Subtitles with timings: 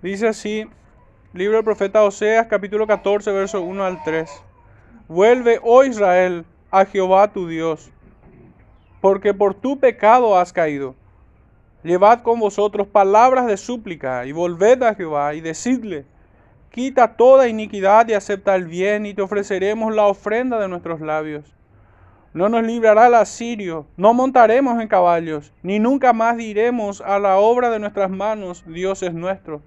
[0.00, 0.64] Dice así,
[1.32, 4.30] libro del profeta Oseas, capítulo 14, verso 1 al 3.
[5.08, 7.90] Vuelve, oh Israel, a Jehová tu Dios,
[9.00, 10.94] porque por tu pecado has caído.
[11.82, 16.06] Llevad con vosotros palabras de súplica y volved a Jehová y decidle,
[16.70, 21.52] quita toda iniquidad y acepta el bien y te ofreceremos la ofrenda de nuestros labios.
[22.34, 27.38] No nos librará el asirio, no montaremos en caballos, ni nunca más diremos a la
[27.38, 29.60] obra de nuestras manos, Dios es nuestro,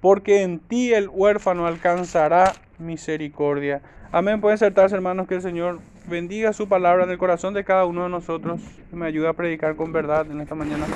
[0.00, 3.82] porque en ti el huérfano alcanzará misericordia.
[4.12, 4.40] Amén.
[4.40, 8.04] Pueden sentarse, hermanos, que el Señor bendiga su palabra en el corazón de cada uno
[8.04, 8.60] de nosotros
[8.92, 10.86] y me ayude a predicar con verdad en esta mañana.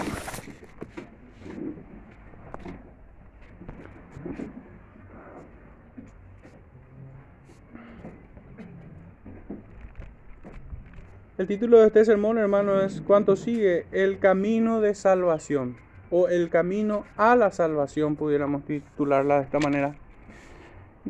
[11.37, 13.87] El título de este sermón, hermano, es ¿Cuánto sigue?
[13.91, 15.77] El camino de salvación
[16.17, 19.97] o el camino a la salvación, pudiéramos titularla de esta manera.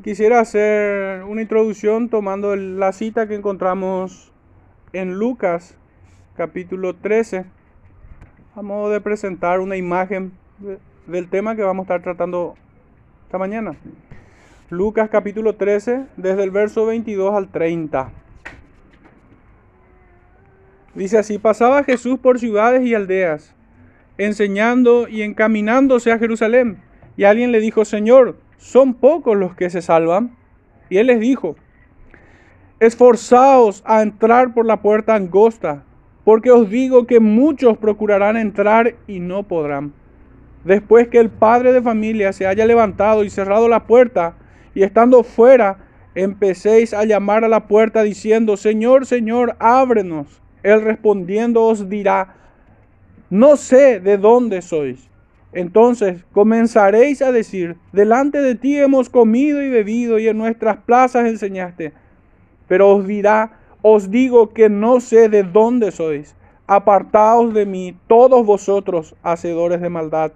[0.02, 4.32] Quisiera hacer una introducción tomando la cita que encontramos
[4.94, 5.76] en Lucas
[6.38, 7.44] capítulo 13
[8.56, 10.32] a modo de presentar una imagen
[11.06, 12.54] del tema que vamos a estar tratando
[13.26, 13.76] esta mañana.
[14.70, 18.10] Lucas capítulo 13 desde el verso 22 al 30.
[20.94, 23.54] Dice así, pasaba Jesús por ciudades y aldeas,
[24.18, 26.78] enseñando y encaminándose a Jerusalén.
[27.16, 30.36] Y alguien le dijo, Señor, son pocos los que se salvan.
[30.88, 31.56] Y él les dijo,
[32.80, 35.84] esforzaos a entrar por la puerta angosta,
[36.24, 39.92] porque os digo que muchos procurarán entrar y no podrán.
[40.64, 44.34] Después que el padre de familia se haya levantado y cerrado la puerta,
[44.74, 45.78] y estando fuera,
[46.14, 50.40] empecéis a llamar a la puerta diciendo, Señor, Señor, ábrenos.
[50.62, 52.36] Él respondiendo os dirá,
[53.34, 55.10] no sé de dónde sois.
[55.52, 61.26] Entonces comenzaréis a decir, delante de ti hemos comido y bebido y en nuestras plazas
[61.26, 61.92] enseñaste.
[62.68, 66.36] Pero os dirá, os digo que no sé de dónde sois.
[66.68, 70.30] Apartaos de mí, todos vosotros, hacedores de maldad.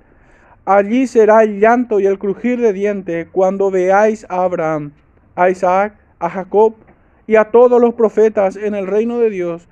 [0.64, 4.90] Allí será el llanto y el crujir de dientes cuando veáis a Abraham,
[5.36, 6.74] a Isaac, a Jacob
[7.28, 9.68] y a todos los profetas en el reino de Dios,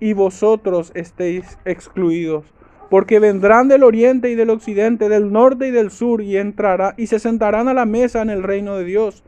[0.00, 2.46] y vosotros estéis excluidos
[2.92, 7.06] porque vendrán del oriente y del occidente, del norte y del sur, y entrará y
[7.06, 9.24] se sentarán a la mesa en el reino de Dios.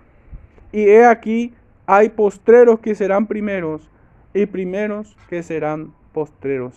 [0.71, 1.55] Y he aquí,
[1.87, 3.91] hay postreros que serán primeros,
[4.35, 6.75] y primeros que serán postreros.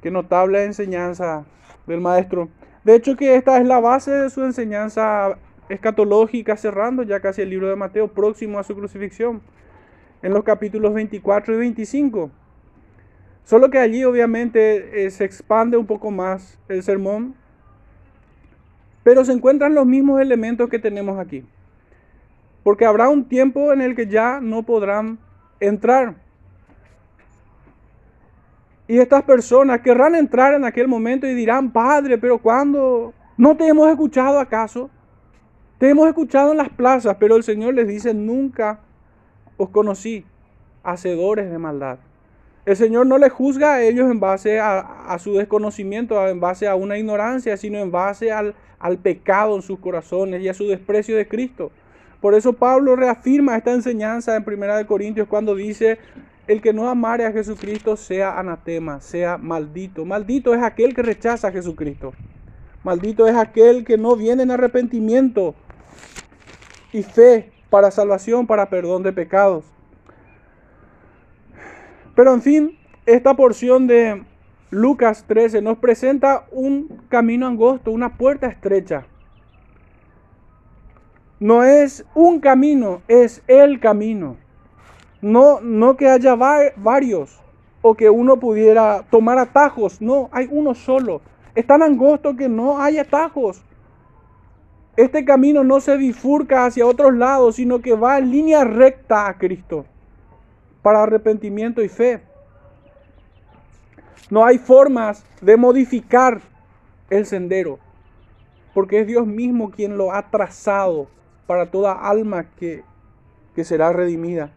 [0.00, 1.44] Qué notable enseñanza
[1.86, 2.48] del maestro.
[2.82, 5.36] De hecho que esta es la base de su enseñanza
[5.68, 9.42] escatológica, cerrando ya casi el libro de Mateo, próximo a su crucifixión,
[10.22, 12.30] en los capítulos 24 y 25.
[13.46, 17.36] Solo que allí obviamente eh, se expande un poco más el sermón,
[19.04, 21.46] pero se encuentran los mismos elementos que tenemos aquí.
[22.64, 25.20] Porque habrá un tiempo en el que ya no podrán
[25.60, 26.16] entrar.
[28.88, 33.14] Y estas personas querrán entrar en aquel momento y dirán, Padre, pero ¿cuándo?
[33.36, 34.90] ¿No te hemos escuchado acaso?
[35.78, 38.80] Te hemos escuchado en las plazas, pero el Señor les dice, nunca
[39.56, 40.26] os conocí,
[40.82, 42.00] hacedores de maldad.
[42.66, 46.74] El Señor no le juzga a ellos en base a, su desconocimiento, en base a
[46.74, 51.16] una ignorancia, sino en base al, al pecado en sus corazones y a su desprecio
[51.16, 51.70] de Cristo.
[52.20, 55.98] Por eso Pablo reafirma esta enseñanza en 1 Corintios cuando dice,
[56.48, 60.04] el que no amare a Jesucristo sea anatema, sea maldito.
[60.04, 62.14] Maldito es aquel que rechaza a Jesucristo.
[62.82, 65.54] Maldito es aquel que no viene en arrepentimiento
[66.92, 69.75] y fe para salvación, para perdón de pecados.
[72.16, 74.24] Pero en fin, esta porción de
[74.70, 79.06] Lucas 13 nos presenta un camino angosto, una puerta estrecha.
[81.38, 84.38] No es un camino, es el camino.
[85.20, 87.38] No, no que haya varios
[87.82, 90.00] o que uno pudiera tomar atajos.
[90.00, 91.20] No, hay uno solo.
[91.54, 93.62] Es tan angosto que no hay atajos.
[94.96, 99.36] Este camino no se bifurca hacia otros lados, sino que va en línea recta a
[99.36, 99.84] Cristo
[100.86, 102.20] para arrepentimiento y fe.
[104.30, 106.40] No hay formas de modificar
[107.10, 107.80] el sendero,
[108.72, 111.08] porque es Dios mismo quien lo ha trazado
[111.48, 112.84] para toda alma que,
[113.56, 114.52] que será redimida.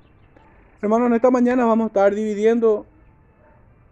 [0.84, 2.86] Hermanos, en esta mañana vamos a estar dividiendo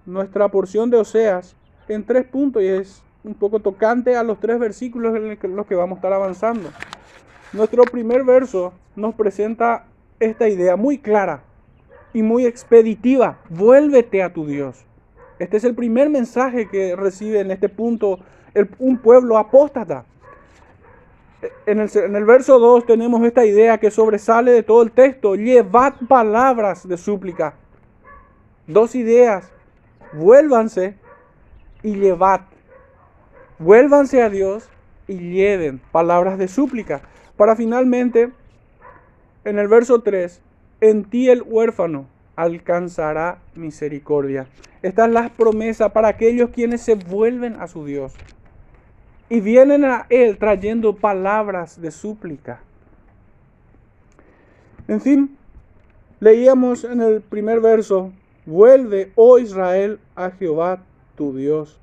[0.06, 1.56] nuestra porción de Oseas
[1.88, 5.74] en tres puntos y es un poco tocante a los tres versículos en los que
[5.74, 6.69] vamos a estar avanzando.
[7.51, 9.86] Nuestro primer verso nos presenta
[10.19, 11.42] esta idea muy clara
[12.18, 13.38] y muy expeditiva.
[13.48, 14.84] Vuélvete a tu Dios.
[15.38, 18.18] Este es el primer mensaje que recibe en este punto
[18.80, 20.04] un pueblo apóstata.
[21.68, 25.36] En el, en el, verso 2 tenemos esta idea que sobresale de todo el texto.
[25.36, 27.54] Llevad palabras de súplica.
[28.66, 29.52] Dos ideas.
[30.12, 30.96] Vuélvanse
[31.84, 32.42] y llevad.
[33.60, 34.68] Vuélvanse a Dios
[35.08, 37.04] y lleven palabras de súplica.
[37.36, 38.31] Para finalmente,
[39.46, 40.42] en el verso 3,
[40.81, 44.47] en ti el huérfano alcanzará misericordia.
[44.81, 48.13] Esta es la promesa para aquellos quienes se vuelven a su Dios
[49.29, 52.62] y vienen a Él trayendo palabras de súplica.
[54.88, 55.38] En fin,
[56.19, 58.13] leíamos en el primer verso,
[58.45, 60.80] vuelve, oh Israel, a Jehová
[61.15, 61.80] tu Dios.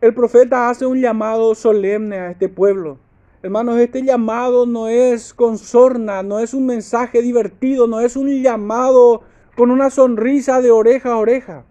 [0.00, 2.98] El profeta hace un llamado solemne a este pueblo.
[3.42, 8.28] Hermanos, este llamado no es con sorna, no es un mensaje divertido, no es un
[8.42, 9.22] llamado
[9.56, 11.64] con una sonrisa de oreja a oreja,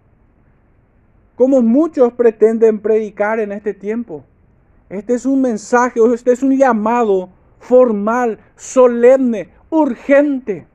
[1.36, 4.24] como muchos pretenden predicar en este tiempo.
[4.88, 7.28] Este es un mensaje, este es un llamado
[7.60, 10.66] formal, solemne, urgente.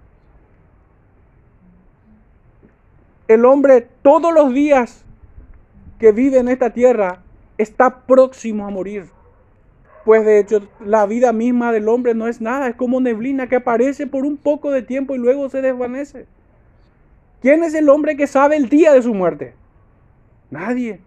[3.28, 5.04] El hombre todos los días
[6.00, 7.22] que vive en esta tierra
[7.58, 9.15] está próximo a morir.
[10.06, 13.56] Pues de hecho la vida misma del hombre no es nada, es como neblina que
[13.56, 16.28] aparece por un poco de tiempo y luego se desvanece.
[17.42, 19.56] ¿Quién es el hombre que sabe el día de su muerte?
[20.52, 21.02] Nadie.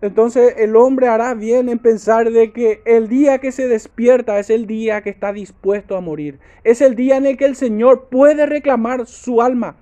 [0.00, 4.50] Entonces el hombre hará bien en pensar de que el día que se despierta es
[4.50, 6.40] el día que está dispuesto a morir.
[6.64, 9.76] Es el día en el que el Señor puede reclamar su alma.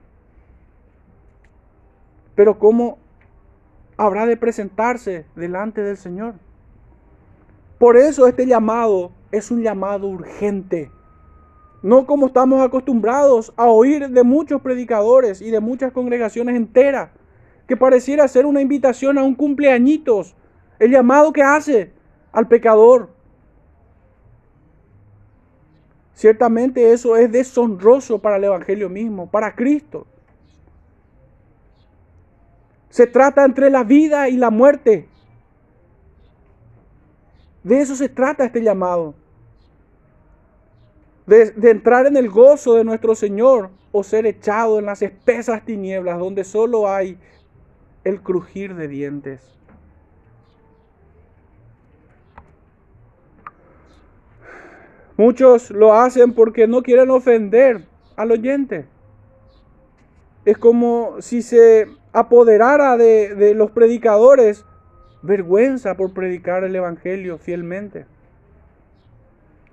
[2.34, 2.98] Pero ¿cómo
[3.96, 6.34] habrá de presentarse delante del Señor?
[7.82, 10.92] Por eso este llamado es un llamado urgente.
[11.82, 17.10] No como estamos acostumbrados a oír de muchos predicadores y de muchas congregaciones enteras,
[17.66, 20.36] que pareciera ser una invitación a un cumpleañitos,
[20.78, 21.90] el llamado que hace
[22.30, 23.08] al pecador.
[26.14, 30.06] Ciertamente eso es deshonroso para el Evangelio mismo, para Cristo.
[32.90, 35.08] Se trata entre la vida y la muerte.
[37.64, 39.14] De eso se trata este llamado
[41.26, 46.18] de, entrar en el gozo de nuestro Señor o ser echado en las espesas tinieblas
[46.18, 47.18] donde solo hay
[48.04, 49.40] el crujir de dientes.
[55.16, 57.84] Muchos lo hacen porque no quieren ofender
[58.16, 58.86] al oyente.
[60.44, 64.64] Es como si se apoderara de, de los predicadores
[65.22, 68.06] vergüenza por predicar el Evangelio fielmente.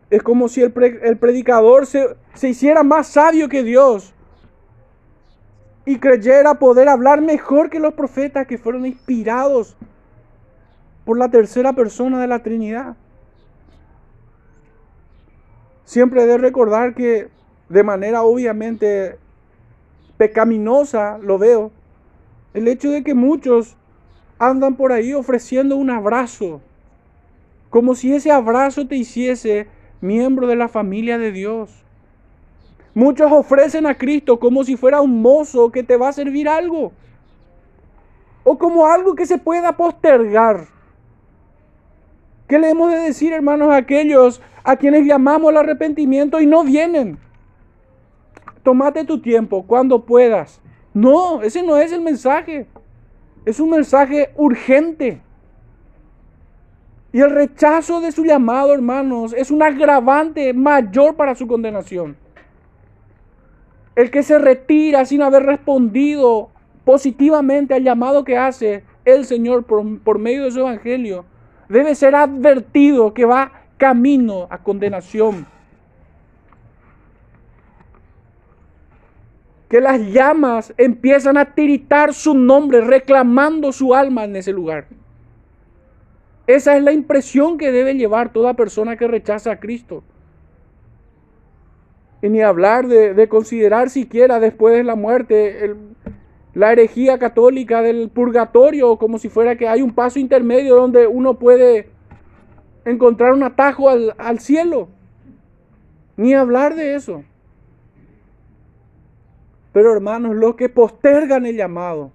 [0.10, 4.14] Es como si el, predicador se, se hiciera más sabio que Dios
[5.86, 9.76] y creyera poder hablar mejor que los profetas que fueron inspirados
[11.06, 12.96] por la tercera persona de la Trinidad.
[15.84, 17.30] Siempre he de recordar que
[17.70, 19.18] de manera obviamente
[20.18, 21.72] pecaminosa lo veo,
[22.54, 23.76] el hecho de que muchos
[24.40, 26.62] andan por ahí ofreciendo un abrazo,
[27.70, 29.68] como si ese abrazo te hiciese
[30.02, 31.70] miembro de la familia de Dios.
[32.96, 36.92] Muchos ofrecen a Cristo como si fuera un mozo que te va a servir algo.
[38.44, 40.66] O como algo que se pueda postergar.
[42.48, 46.64] ¿Qué le hemos de decir, hermanos, a aquellos a quienes llamamos al arrepentimiento y no
[46.64, 47.20] vienen?
[48.64, 50.60] Tómate tu tiempo cuando puedas.
[50.94, 52.68] No, ese no es el mensaje.
[53.46, 55.22] Es un mensaje urgente.
[57.12, 62.16] Y el rechazo de su llamado, hermanos, es un agravante mayor para su condenación.
[63.96, 66.50] El que se retira sin haber respondido
[66.86, 71.26] positivamente al llamado que hace el Señor por, medio de su evangelio,
[71.68, 75.46] debe ser advertido que va camino a condenación.
[79.70, 84.88] Que las llamas empiezan a tiritar su nombre, reclamando su alma en ese lugar.
[86.48, 90.04] Esa es la impresión que debe llevar toda persona que rechaza a Cristo.
[92.24, 95.76] Y ni hablar de, considerar siquiera después de la muerte
[96.56, 101.36] la herejía católica del purgatorio, como si fuera que hay un paso intermedio donde uno
[101.36, 101.90] puede
[102.84, 104.90] encontrar un atajo al, al cielo.
[106.18, 107.24] Ni hablar de eso.
[109.72, 112.12] Pero hermanos, los que postergan el llamado,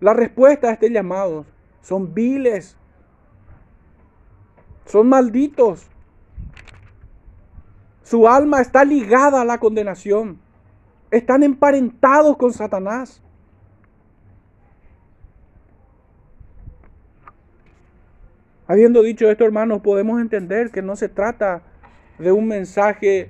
[0.00, 1.46] la respuesta a este llamado,
[1.82, 2.76] son viles,
[4.86, 5.88] son malditos.
[8.02, 10.40] Su alma está ligada a la condenación.
[11.10, 12.52] Están emparentados con
[18.66, 21.62] Habiendo dicho esto, hermanos, podemos entender que no se trata
[22.18, 23.28] de un mensaje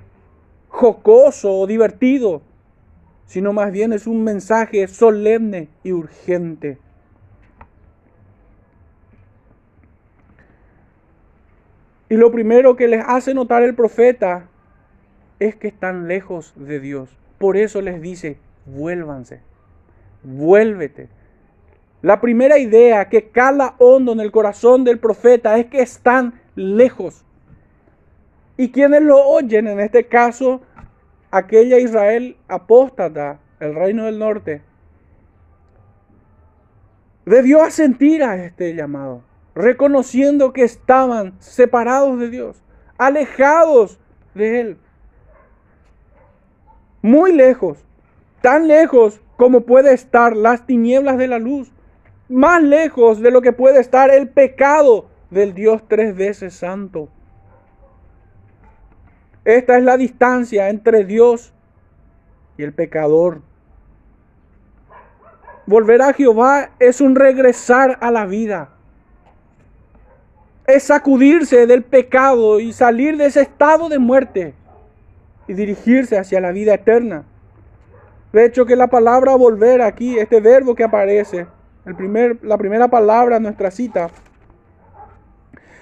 [0.67, 2.43] jocoso o divertido,
[3.31, 6.77] sino más bien es un mensaje solemne y urgente.
[12.09, 14.49] Y lo primero que les hace notar el profeta
[15.39, 17.17] es que están lejos de Dios.
[17.37, 19.39] Por eso les dice, vuélvanse,
[20.23, 21.07] vuélvete.
[22.01, 27.23] La primera idea que cala hondo en el corazón del profeta es que están lejos.
[28.57, 30.59] Y quienes lo oyen, en este caso,
[31.31, 34.61] aquella Israel apóstata, el reino del norte,
[37.25, 39.23] debió asentir a este llamado,
[39.55, 42.61] reconociendo que estaban separados de Dios,
[42.97, 43.99] alejados
[44.35, 44.77] de Él,
[47.01, 47.83] muy lejos,
[48.41, 51.71] tan lejos como puede estar las tinieblas de la luz,
[52.29, 57.09] más lejos de lo que puede estar el pecado del Dios tres veces santo.
[59.43, 61.51] Esta es la distancia entre Dios
[62.57, 63.41] y el pecador.
[65.65, 68.69] Volver a Jehová es un regresar a la vida.
[70.67, 74.53] Es sacudirse del pecado y salir de ese estado de muerte
[75.47, 77.23] y dirigirse hacia la vida eterna.
[78.31, 81.47] De hecho que la palabra volver aquí, este verbo que aparece,
[81.85, 84.09] el primer, la primera palabra en nuestra cita,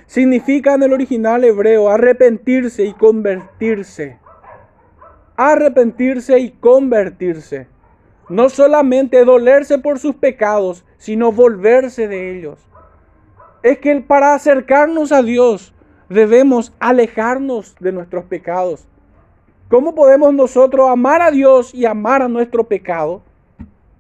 [0.10, 4.18] significa en el original hebreo arrepentirse y convertirse.
[5.38, 7.68] Arrepentirse y convertirse.
[8.28, 12.58] No solamente dolerse por sus pecados, sino volverse de ellos.
[13.62, 15.76] Es que para acercarnos a Dios
[16.10, 18.88] debemos alejarnos de nuestros pecados.
[19.70, 23.22] ¿Cómo podemos nosotros amar a Dios y amar a nuestro pecado?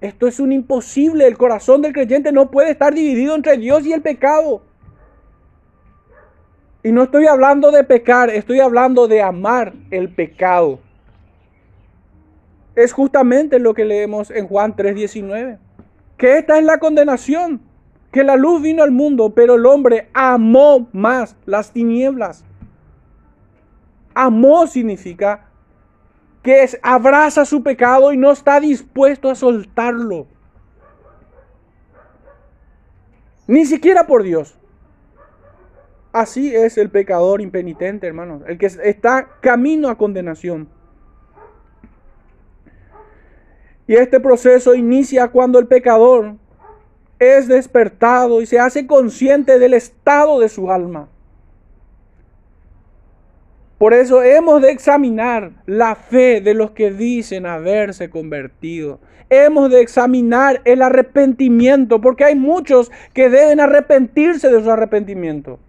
[0.01, 1.27] Esto es un imposible.
[1.27, 4.63] El corazón del creyente no puede estar dividido entre Dios y el pecado.
[6.83, 10.79] Y no estoy hablando de pecar, estoy hablando de amar el pecado.
[12.75, 15.57] Es justamente lo que leemos en Juan 3:19.
[16.17, 17.61] Que esta es la condenación.
[18.11, 22.43] Que la luz vino al mundo, pero el hombre amó más las tinieblas.
[24.15, 25.45] Amó significa
[26.41, 30.25] que abraza su pecado y no está dispuesto a soltarlo.
[33.45, 34.58] Ni siquiera por Dios.
[36.11, 40.67] Así es el pecador impenitente, hermanos, el que está camino a condenación.
[43.85, 46.35] Y este proceso inicia cuando el pecador
[47.19, 51.09] es despertado y se hace consciente del estado de su alma.
[53.77, 58.99] Por eso hemos de examinar la fe de los que dicen haberse convertido.
[59.29, 65.59] Hemos de examinar el arrepentimiento, porque hay muchos que deben arrepentirse de su arrepentimiento.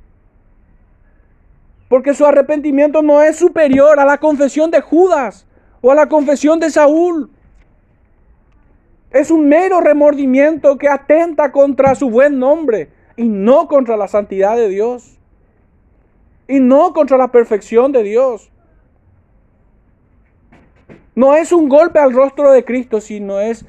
[1.91, 5.45] Porque su arrepentimiento no es superior a la confesión de Judas
[5.81, 7.33] o a la confesión de Saúl.
[9.11, 14.57] Es un mero remordimiento que atenta contra su buen nombre y no contra la santidad
[14.57, 15.19] de Dios
[16.47, 18.53] y no contra la perfección de Dios.
[21.17, 23.67] No es un golpe al rostro de Cristo, sino es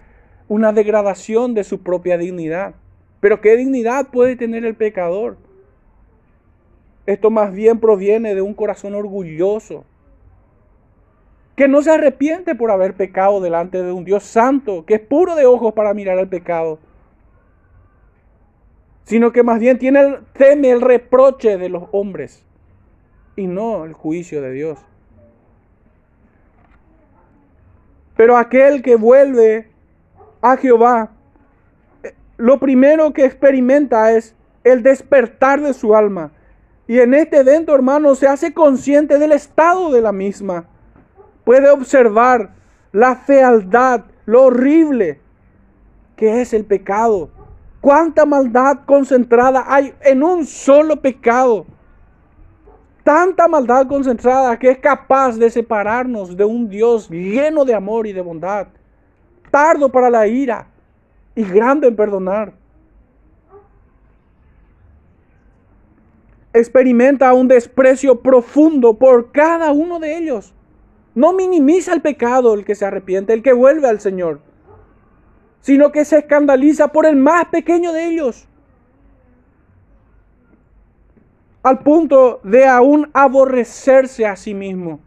[0.47, 2.75] una degradación de su propia dignidad.
[3.19, 5.37] Pero ¿qué dignidad puede tener el pecador?
[7.05, 9.85] Esto más bien proviene de un corazón orgulloso,
[11.55, 15.35] que no se arrepiente por haber pecado delante de un Dios santo, que es puro
[15.35, 16.79] de ojos para mirar al pecado,
[19.03, 22.45] sino que más bien tiene, teme el reproche de los hombres
[23.35, 24.79] y no el juicio de Dios.
[28.15, 29.67] Pero aquel que vuelve
[30.41, 31.11] a Jehová,
[32.03, 36.31] eh, lo primero que experimenta es el despertar de su alma.
[36.87, 40.65] Y en este evento, hermano, se hace consciente del estado de la misma.
[41.43, 42.51] Puede observar
[42.91, 45.19] la fealdad, lo horrible
[46.15, 47.29] que es el pecado.
[47.79, 51.65] Cuánta maldad concentrada hay en un solo pecado
[53.03, 58.13] tanta maldad concentrada que es capaz de separarnos de un Dios lleno de amor y
[58.13, 58.67] de bondad,
[59.49, 60.67] tardo para la ira
[61.35, 62.53] y grande en perdonar.
[66.53, 70.53] Experimenta un desprecio profundo por cada uno de ellos.
[71.15, 74.41] No minimiza el pecado el que se arrepiente, el que vuelve al Señor,
[75.61, 78.47] sino que se escandaliza por el más pequeño de ellos
[81.63, 84.99] al punto de aún aborrecerse a sí mismo.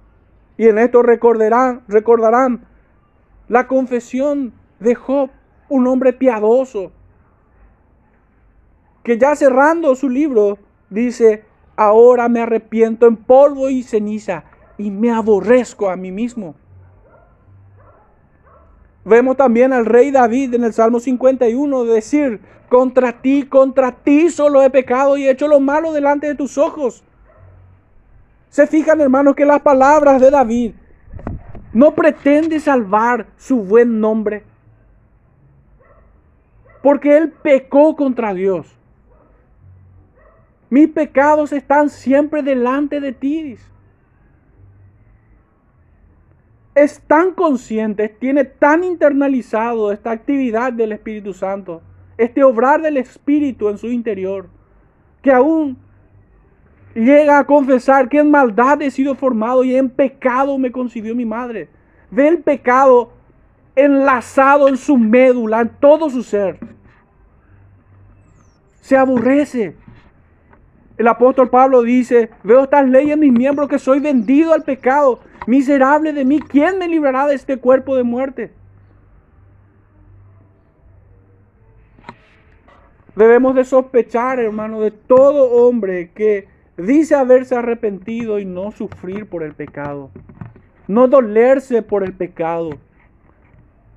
[0.57, 2.65] Y en esto recordarán, recordarán
[3.49, 5.31] la confesión de Job,
[5.69, 6.93] un hombre piadoso,
[9.03, 10.59] que ya cerrando su libro
[10.91, 11.45] dice,
[11.77, 14.45] ahora me arrepiento en polvo y ceniza
[14.79, 16.55] y me aborrezco a mí mismo.
[19.05, 24.63] Vemos también al rey David en el Salmo 51 decir, contra ti, contra ti solo
[24.63, 27.05] he pecado y he hecho lo malo delante de tus ojos.
[28.49, 30.75] Se fijan hermanos que las palabras de David
[31.73, 34.45] no pretende salvar su buen nombre,
[36.83, 38.74] porque él pecó contra Dios.
[40.75, 43.57] Mis pecados están siempre delante de ti
[46.75, 51.81] es tan consciente, tiene tan internalizado esta actividad del Espíritu Santo,
[52.19, 54.49] este obrar del Espíritu en su interior,
[55.23, 55.79] que aún
[56.93, 61.25] llega a confesar que en maldad he sido formado y en pecado me concibió mi
[61.25, 61.69] madre.
[62.11, 63.13] Ve el pecado
[63.77, 66.59] enlazado en su médula, en todo su ser.
[68.81, 69.84] Se aborrece.
[70.97, 75.21] El apóstol Pablo dice, veo estas leyes en mis miembros que soy vendido al pecado
[75.47, 78.53] Miserable de mí, ¿quién me librará de este cuerpo de muerte?
[83.15, 89.43] Debemos de sospechar, hermano, de todo hombre que dice haberse arrepentido y no sufrir por
[89.43, 90.11] el pecado.
[90.89, 92.71] No dolerse por el pecado.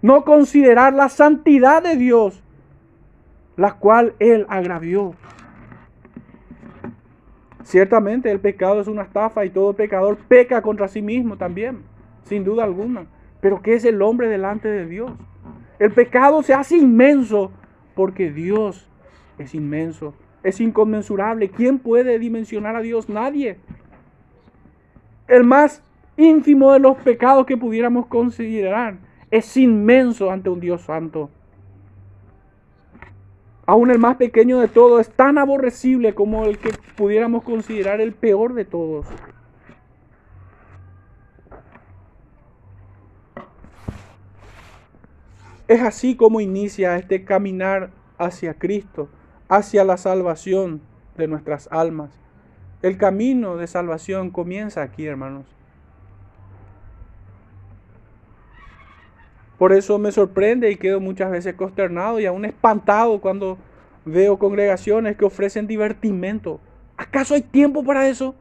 [0.01, 2.43] No considerar la santidad de Dios,
[3.55, 5.15] la cual Él agravió.
[7.67, 11.79] Ciertamente el pecado es una estafa y todo pecador peca contra sí mismo también,
[12.23, 13.07] sin duda alguna.
[13.41, 15.11] Pero ¿qué es el hombre delante de Dios?
[15.77, 17.51] El pecado se hace inmenso
[17.93, 18.89] porque Dios
[19.37, 21.49] es inmenso, es inconmensurable.
[21.49, 23.09] ¿Quién puede dimensionar a Dios?
[23.09, 23.57] Nadie.
[25.27, 25.83] El más
[26.15, 28.95] ínfimo de los pecados que pudiéramos considerar
[29.29, 31.29] es inmenso ante un Dios santo.
[33.69, 38.13] Aún el más pequeño de todos es tan aborrecible como el que pudiéramos considerar el
[38.13, 39.05] peor de todos.
[45.67, 49.09] Es así como inicia este caminar hacia Cristo,
[49.49, 50.81] hacia la salvación
[51.17, 52.11] de nuestras almas.
[52.81, 55.56] El camino de salvación comienza aquí, hermanos.
[59.57, 63.57] Por eso me sorprende y quedo muchas veces consternado y aún espantado cuando
[64.05, 66.59] veo congregaciones que ofrecen divertimento.
[66.95, 68.35] ¿Acaso hay tiempo para eso?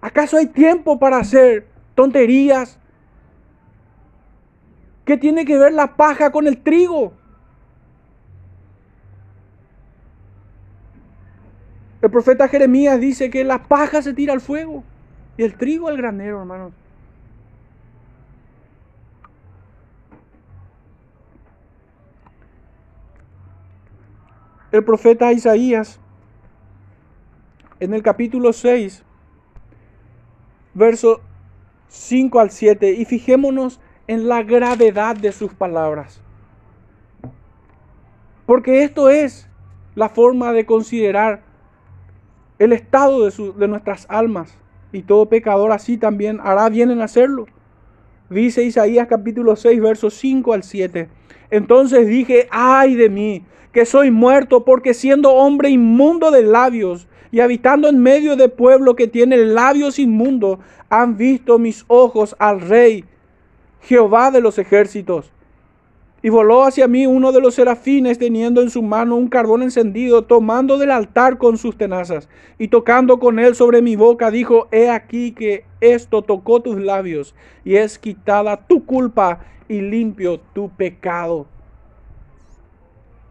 [0.00, 2.78] ¿Acaso hay tiempo para hacer tonterías?
[5.04, 7.12] ¿Qué tiene que ver la paja con el trigo?
[12.02, 14.82] El profeta Jeremías dice que la paja se tira al fuego
[15.36, 16.72] y el trigo al granero, hermanos.
[24.72, 26.00] El profeta Isaías
[27.78, 29.04] en el capítulo 6,
[30.72, 31.20] verso
[31.88, 36.22] 5 al 7, y fijémonos en la gravedad de sus palabras.
[38.46, 39.48] Porque esto es
[39.94, 41.42] la forma de considerar
[42.58, 44.56] el estado de, de, nuestras almas.
[44.92, 47.46] Y todo pecador así también hará bien en hacerlo.
[48.30, 51.08] Dice Isaías capítulo 6, versos 5 al 7.
[51.50, 57.40] Entonces dije, ay de mí, que soy muerto, porque siendo hombre inmundo de labios y
[57.40, 60.58] habitando en medio de pueblo que tiene labios inmundos,
[60.90, 63.04] han visto mis ojos al Rey,
[63.80, 65.32] Jehová de los ejércitos.
[66.24, 70.22] Y voló hacia mí uno de los serafines teniendo en su mano un carbón encendido,
[70.22, 74.88] tomando del altar con sus tenazas, y tocando con él sobre mi boca, dijo, he
[74.88, 81.46] aquí que esto tocó tus labios, y es quitada tu culpa y limpio tu pecado.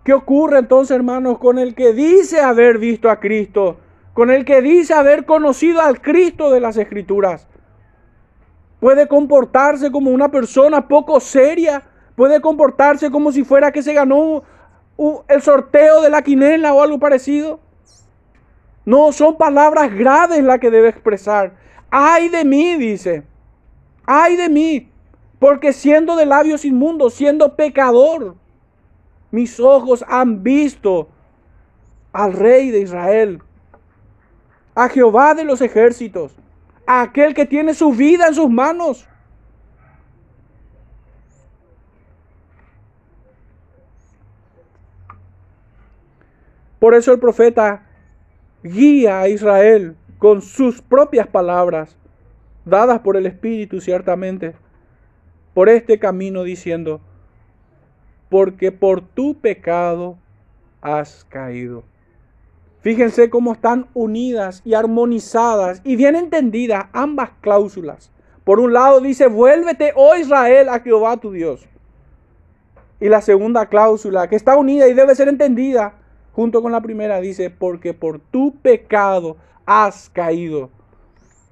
[0.04, 3.78] ¿Qué ocurre entonces, hermanos, con el que dice haber visto a Cristo?
[4.14, 7.48] Con el que dice haber conocido al Cristo de las Escrituras.
[8.80, 11.84] Puede comportarse como una persona poco seria.
[12.16, 14.44] Puede comportarse como si fuera que se ganó
[15.28, 17.60] el sorteo de la quinela o algo parecido.
[18.84, 21.54] No, son palabras graves las que debe expresar.
[21.92, 23.24] Ay de mí, dice.
[24.06, 24.92] Ay de mí.
[25.38, 28.36] Porque siendo de labios inmundos, siendo pecador,
[29.32, 31.08] mis ojos han visto
[32.12, 33.42] al Rey de Israel,
[34.76, 36.36] a Jehová de los ejércitos,
[36.86, 39.08] a aquel que tiene su vida en sus manos.
[46.80, 47.84] Por eso el profeta
[48.64, 51.96] guía a Israel con sus propias palabras,
[52.66, 54.56] dadas por el Espíritu ciertamente,
[55.54, 57.02] por este camino diciendo,
[58.32, 60.18] porque por tu pecado
[60.80, 61.84] has caído.
[62.80, 68.10] Fíjense cómo están unidas y armonizadas y bien entendidas ambas cláusulas.
[68.46, 71.68] Por un lado dice, vuélvete, oh Israel, a Jehová tu Dios.
[73.02, 75.96] Y la segunda cláusula, que está unida y debe ser entendida
[76.32, 80.70] junto con la primera, dice, porque por tu pecado has caído.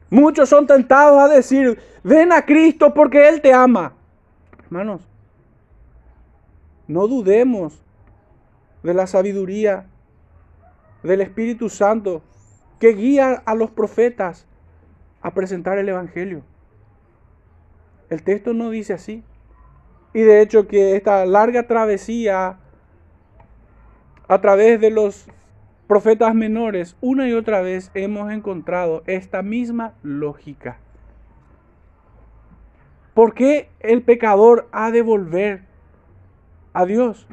[0.10, 3.96] Muchos son tentados a decir, ven a Cristo porque Él te ama.
[4.64, 5.09] Hermanos,
[6.90, 7.82] no dudemos
[8.82, 9.86] de la sabiduría
[11.04, 12.24] del Espíritu Santo
[12.80, 14.48] que guía a los profetas
[15.22, 16.42] a presentar el Evangelio.
[18.10, 19.24] El texto no dice así.
[20.14, 22.58] Y de hecho que esta larga travesía
[24.28, 25.28] a través de los
[25.88, 30.80] profetas menores, una y otra vez hemos encontrado esta misma lógica.
[33.14, 35.69] ¿Por qué el pecador ha de volver
[36.74, 37.28] a Dios?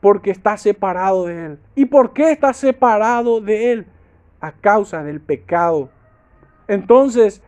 [0.00, 1.58] Porque está separado de Él.
[1.74, 3.86] ¿Y por qué está separado de Él?
[4.40, 5.90] A causa del pecado.
[6.68, 7.42] Entonces,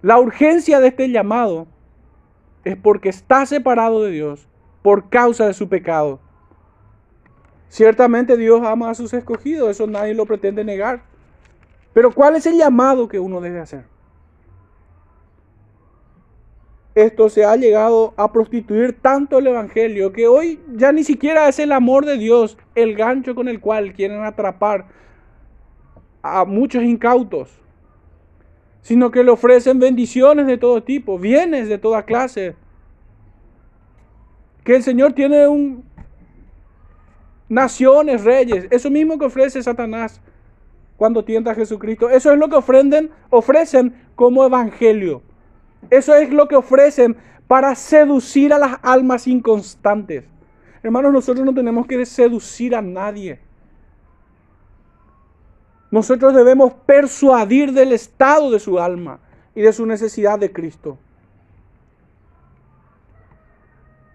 [0.00, 1.66] la urgencia de este llamado
[2.64, 4.48] es porque está separado de Dios
[4.82, 6.18] por causa de su pecado.
[7.68, 11.02] Ciertamente Dios ama a sus escogidos, eso nadie lo pretende negar.
[11.94, 13.84] Pero ¿cuál es el llamado que uno debe hacer?
[16.94, 21.58] Esto se ha llegado a prostituir tanto el Evangelio que hoy ya ni siquiera es
[21.58, 24.86] el amor de Dios el gancho con el cual quieren atrapar
[26.22, 27.62] a muchos incautos
[28.82, 32.56] sino que le ofrecen bendiciones de todo tipo, bienes de toda clase.
[34.64, 35.84] Que el Señor tiene un
[37.48, 40.20] naciones, reyes, eso mismo que ofrece Satanás
[40.96, 42.10] cuando tienta a Jesucristo.
[42.10, 42.56] Eso es lo que
[43.30, 45.22] ofrecen como evangelio.
[45.90, 47.16] Eso es lo que ofrecen
[47.46, 50.24] para seducir a las almas inconstantes.
[50.82, 53.40] Hermanos, nosotros no tenemos que seducir a nadie.
[55.90, 59.20] Nosotros debemos persuadir del estado de su alma
[59.54, 60.98] y de su necesidad de Cristo.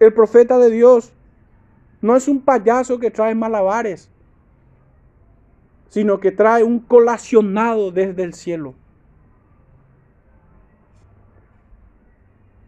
[0.00, 1.12] El profeta de Dios
[2.00, 4.10] no es un payaso que trae malabares,
[5.88, 8.74] sino que trae un colacionado desde el cielo.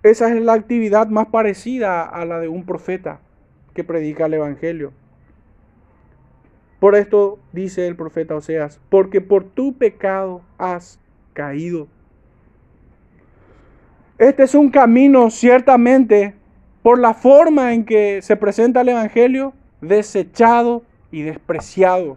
[0.02, 3.20] Esa es la actividad más parecida a la de un profeta
[3.74, 4.92] que predica el Evangelio.
[6.78, 10.98] Por esto dice el profeta Oseas, porque por tu pecado has
[11.34, 11.86] caído.
[14.16, 16.34] Este es un camino ciertamente
[16.82, 22.16] por la forma en que se presenta el Evangelio, desechado y despreciado.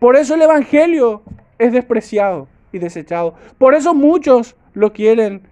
[0.00, 1.22] Por eso el Evangelio
[1.58, 3.34] es despreciado y desechado.
[3.58, 5.42] Por eso muchos lo quieren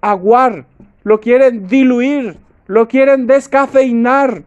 [0.00, 0.66] aguar,
[1.02, 4.44] lo quieren diluir, lo quieren descafeinar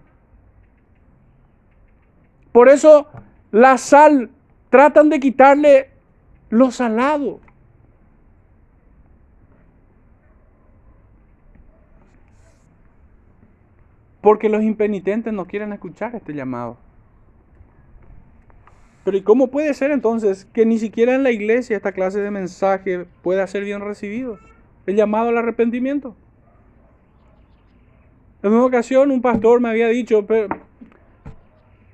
[2.51, 3.07] por eso
[3.51, 4.29] la sal
[4.69, 5.89] tratan de quitarle
[6.49, 7.39] lo salado.
[14.21, 16.77] Porque los impenitentes no quieren escuchar este llamado.
[19.03, 22.29] Pero ¿y cómo puede ser entonces que ni siquiera en la iglesia esta clase de
[22.29, 24.37] mensaje pueda ser bien recibido?
[24.91, 26.17] El llamado al arrepentimiento.
[28.43, 30.27] En una ocasión un pastor me había dicho,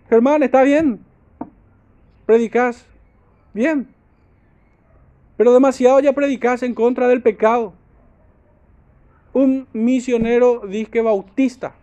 [0.10, 1.00] Germán, está bien.
[2.26, 2.88] Predicas.
[3.54, 3.88] Bien.
[5.38, 7.76] Pero demasiado ya predicas en contra del pecado.
[9.32, 11.76] Un misionero disque bautista.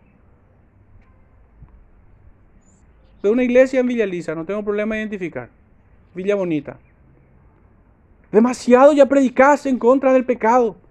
[3.23, 5.49] De una iglesia en Villa Lisa, no tengo problema de identificar.
[6.13, 6.77] Villa Bonita.
[8.33, 10.83] Demasiado ya predicas en contra del pecado.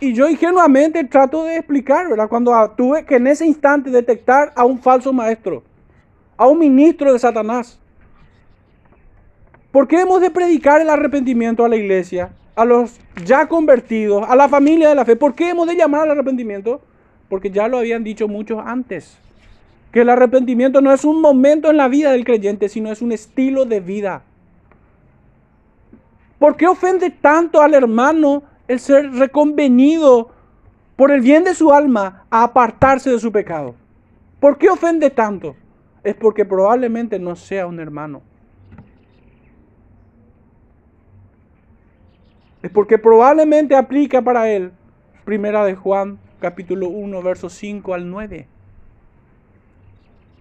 [0.00, 2.28] Y yo ingenuamente trato de explicar, ¿verdad?
[2.28, 5.64] Cuando tuve que en ese instante detectar a un falso maestro,
[6.36, 7.80] a un ministro de Satanás.
[9.72, 14.36] ¿Por qué hemos de predicar el arrepentimiento a la iglesia, a los ya convertidos, a
[14.36, 15.16] la familia de la fe?
[15.16, 16.80] ¿Por qué hemos de llamar al arrepentimiento?
[17.28, 19.18] Porque ya lo habían dicho muchos antes.
[19.92, 23.10] Que el arrepentimiento no es un momento en la vida del creyente, sino es un
[23.10, 24.22] estilo de vida.
[26.38, 30.30] ¿Por qué ofende tanto al hermano el ser reconvenido
[30.96, 33.74] por el bien de su alma a apartarse de su pecado.
[34.40, 35.56] ¿Por qué ofende tanto?
[36.04, 38.22] Es porque probablemente no sea un hermano.
[42.62, 44.72] Es porque probablemente aplica para él
[45.24, 48.46] Primera de Juan capítulo 1 versos 5 al 9.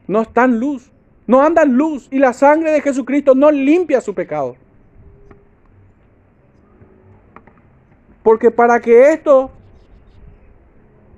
[0.08, 0.92] No está en luz,
[1.26, 4.56] no anda en luz y la sangre de Jesucristo no limpia su pecado.
[8.28, 9.50] Porque para que esto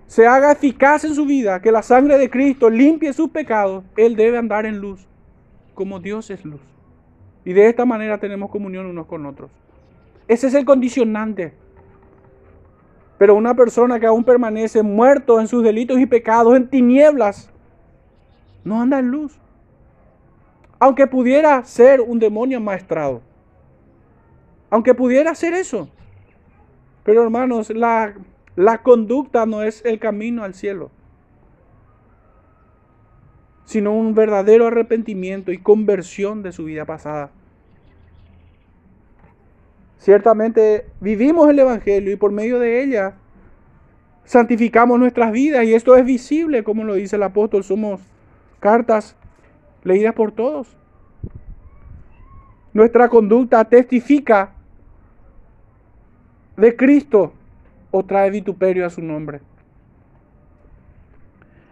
[0.06, 4.16] se haga eficaz en su vida, que la sangre de Cristo limpie sus pecados, Él
[4.16, 5.08] debe andar en luz.
[5.74, 6.62] como Dios es luz.
[7.44, 9.50] Y de esta manera tenemos comunión unos con otros.
[10.28, 11.56] Ese es el condicionante.
[13.18, 17.50] Pero una persona que aún permanece muerto en sus delitos y pecados, en tinieblas,
[18.64, 19.40] no anda en luz.
[20.78, 23.24] Aunque pudiera ser un demonio maestrado.
[24.70, 25.90] Aunque pudiera ser eso.
[27.10, 28.14] Pero hermanos, la,
[28.56, 30.92] la conducta no es el camino al cielo.
[33.66, 37.32] Sino un verdadero arrepentimiento y conversión de su vida pasada.
[39.98, 43.16] Ciertamente vivimos el Evangelio y por medio de ella
[44.24, 48.02] santificamos nuestras vidas y esto es visible, como lo dice el apóstol, somos
[48.60, 49.16] cartas
[49.84, 50.78] leídas por todos.
[52.72, 54.59] Nuestra conducta testifica
[56.60, 57.34] de Cristo
[57.92, 59.42] o trae vituperio a su nombre.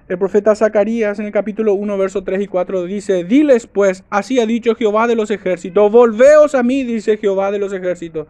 [0.08, 4.40] El profeta Zacarías en el capítulo 1, verso 3 y 4 dice, diles pues, así
[4.40, 8.28] ha dicho Jehová de los ejércitos, volveos a mí, dice Jehová de los ejércitos,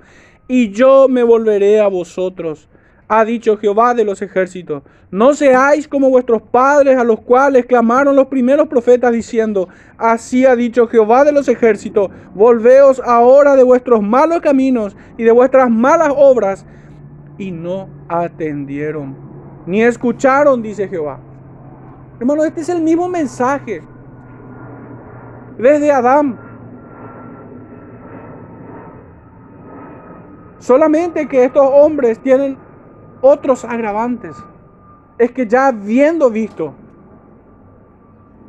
[0.47, 2.67] y yo me volveré a vosotros,
[3.07, 4.83] ha dicho Jehová de los ejércitos.
[5.11, 10.55] No seáis como vuestros padres a los cuales clamaron los primeros profetas diciendo, así ha
[10.55, 16.13] dicho Jehová de los ejércitos, volveos ahora de vuestros malos caminos y de vuestras malas
[16.15, 16.65] obras.
[17.37, 19.15] Y no atendieron,
[19.65, 21.19] ni escucharon, dice Jehová.
[22.19, 23.83] Hermano, este es el mismo mensaje.
[25.57, 26.39] Desde Adán.
[30.59, 32.57] Solamente que estos hombres tienen
[33.21, 34.35] otros agravantes.
[35.17, 36.73] Es que ya habiendo visto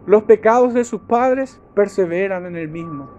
[0.07, 3.11] los pecados de sus padres, perseveran en el mismo.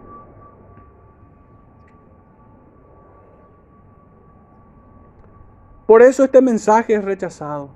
[5.85, 7.71] Por eso este mensaje es rechazado.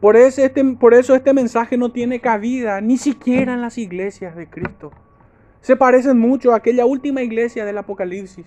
[0.00, 4.34] Por eso, este, por eso este mensaje no tiene cabida ni siquiera en las iglesias
[4.34, 4.90] de Cristo.
[5.60, 8.46] Se parecen mucho a aquella última iglesia del Apocalipsis.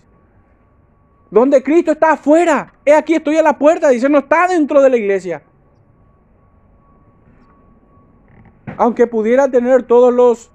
[1.31, 2.73] Donde Cristo está afuera.
[2.85, 3.89] He aquí estoy a la puerta.
[3.89, 5.43] Dice, no está dentro de la iglesia.
[8.77, 10.51] Aunque pudiera tener todos los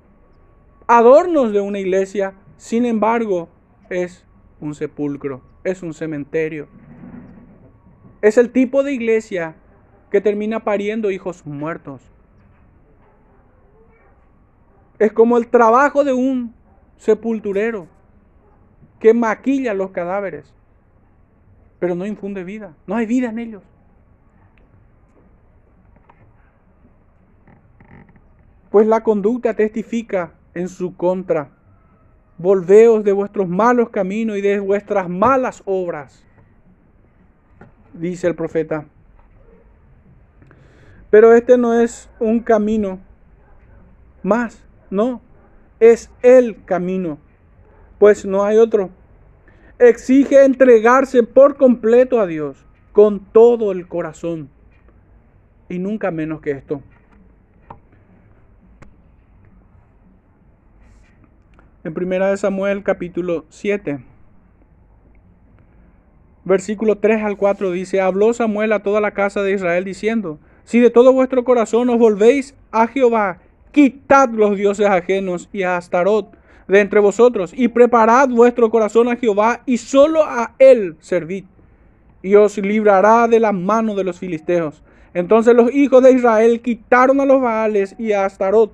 [0.86, 3.48] adornos de una iglesia, sin embargo,
[3.88, 4.26] es
[4.60, 6.68] un sepulcro, es un cementerio.
[8.22, 9.56] Es el tipo de iglesia
[10.10, 12.02] que termina pariendo hijos muertos.
[14.98, 16.54] Es como el trabajo de un
[16.98, 17.86] sepulturero
[18.98, 20.52] que maquilla los cadáveres,
[21.80, 23.62] pero no infunde vida, no hay vida en ellos.
[28.70, 31.50] Pues la conducta testifica en su contra.
[32.38, 36.24] Volveos de vuestros malos caminos y de vuestras malas obras,
[37.92, 38.86] dice el profeta.
[41.10, 43.00] Pero este no es un camino
[44.22, 45.20] más, no,
[45.80, 47.18] es el camino,
[47.98, 48.90] pues no hay otro.
[49.80, 54.50] Exige entregarse por completo a Dios, con todo el corazón,
[55.70, 56.82] y nunca menos que esto.
[61.82, 64.04] En primera de Samuel capítulo 7,
[66.44, 70.80] versículo 3 al 4 dice, habló Samuel a toda la casa de Israel diciendo, si
[70.80, 73.38] de todo vuestro corazón os volvéis a Jehová,
[73.72, 76.36] quitad los dioses ajenos y a Astarot
[76.70, 81.44] de entre vosotros, y preparad vuestro corazón a Jehová, y solo a él servid,
[82.22, 84.82] y os librará de la mano de los filisteos.
[85.12, 88.72] Entonces los hijos de Israel quitaron a los Baales y a Astarot,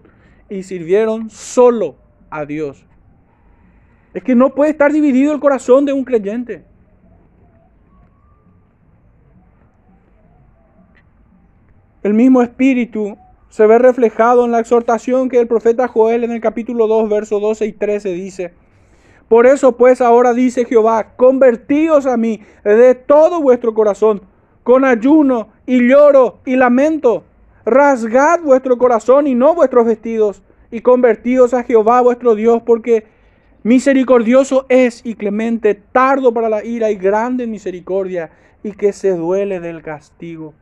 [0.50, 1.96] y sirvieron solo
[2.30, 2.85] a Dios.
[4.12, 6.64] Es que no puede estar dividido el corazón de un creyente.
[12.02, 13.18] El mismo espíritu
[13.57, 17.40] se ve reflejado en la exhortación que el profeta Joel en el capítulo 2, versos
[17.40, 18.53] 12 y 13 dice.
[19.31, 24.21] Por eso pues ahora dice Jehová, convertíos a mí de todo vuestro corazón,
[24.62, 27.25] con ayuno y lloro y lamento.
[27.64, 33.07] Rasgad vuestro corazón y no vuestros vestidos, y convertíos a Jehová vuestro Dios, porque
[33.62, 39.16] misericordioso es y clemente, tardo para la ira y grande en misericordia, y que se
[39.16, 40.53] duele del castigo.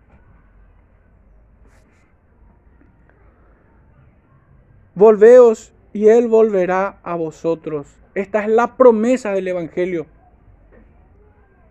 [4.95, 7.87] Volveos y Él volverá a vosotros.
[8.15, 10.07] Esta es la promesa del Evangelio.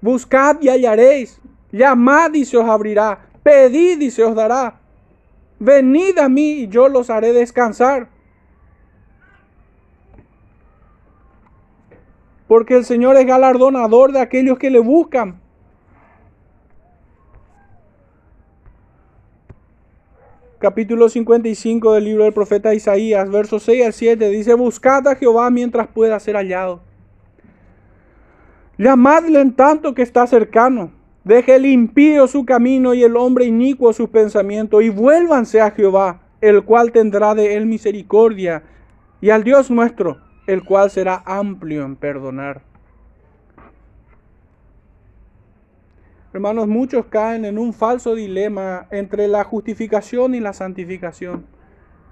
[0.01, 1.39] Buscad y hallaréis.
[1.71, 3.27] Llamad y se os abrirá.
[3.41, 4.79] Pedid y se os dará.
[5.59, 8.09] Venid a mí y yo los haré descansar.
[12.47, 15.42] Porque el Señor es galardonador de aquellos que le buscan.
[20.63, 25.49] Capítulo 55 del libro del profeta Isaías, versos 6 al 7, dice, buscad a Jehová
[25.49, 26.79] mientras pueda ser hallado.
[28.77, 30.93] Llamadle en tanto que está cercano.
[31.25, 36.21] Deje el impío su camino y el hombre inicuo sus pensamientos y vuélvanse a Jehová,
[36.39, 38.63] el cual tendrá de él misericordia,
[39.19, 42.61] y al Dios nuestro, el cual será amplio en perdonar.
[46.33, 51.45] Hermanos, muchos caen en un falso dilema entre la justificación y la santificación.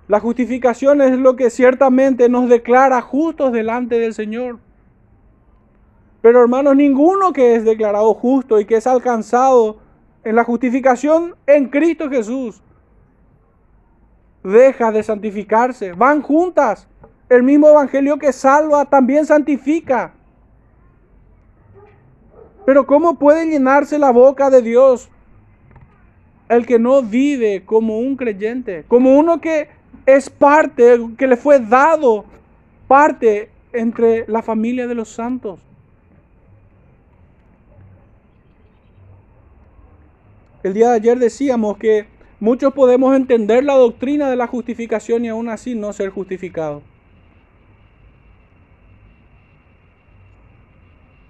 [0.07, 4.59] La justificación es lo que ciertamente nos declara justos delante del Señor.
[6.21, 9.79] Pero hermanos, ninguno que es declarado justo y que es alcanzado
[10.23, 12.61] en la justificación en Cristo Jesús
[14.43, 15.93] deja de santificarse.
[15.93, 16.87] Van juntas.
[17.27, 20.13] El mismo evangelio que salva también santifica.
[22.65, 25.09] Pero ¿cómo puede llenarse la boca de Dios
[26.49, 28.83] el que no vive como un creyente?
[28.87, 29.69] Como uno que
[30.05, 32.25] es parte, que le fue dado
[32.87, 35.59] parte entre la familia de los santos.
[40.63, 42.05] El día de ayer decíamos que
[42.39, 46.83] muchos podemos entender la doctrina de la justificación y aún así no ser justificados.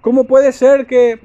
[0.02, 1.20] ¿Cómo puede ser que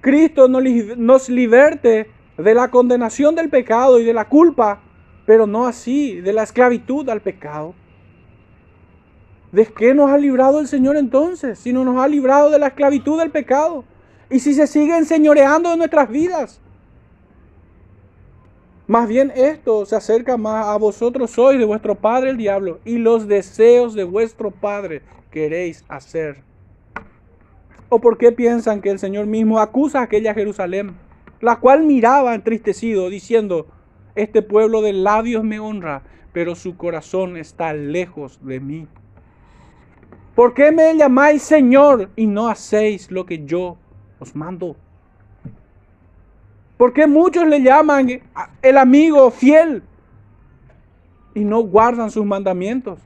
[0.00, 4.80] Cristo nos liberte de la condenación del pecado y de la culpa,
[5.26, 7.74] pero no así de la esclavitud al pecado?
[9.52, 11.58] ¿De qué nos ha librado el Señor entonces?
[11.58, 13.84] Si no nos ha librado de la esclavitud del pecado.
[14.30, 16.62] Y si se sigue enseñoreando en nuestras vidas.
[18.86, 22.96] Más bien esto se acerca más a vosotros sois de vuestro padre el diablo y
[22.96, 26.51] los deseos de vuestro padre queréis hacer.
[27.94, 30.96] ¿O por qué piensan que el Señor mismo acusa a aquella Jerusalén,
[31.42, 33.66] la cual miraba entristecido, diciendo,
[34.14, 36.00] este pueblo de labios me honra,
[36.32, 38.86] pero su corazón está lejos de mí?
[40.34, 43.76] ¿Por qué me llamáis Señor y no hacéis lo que yo
[44.18, 44.74] os mando?
[46.78, 48.08] ¿Por qué muchos le llaman
[48.62, 49.82] el amigo fiel
[51.34, 53.00] y no guardan sus mandamientos?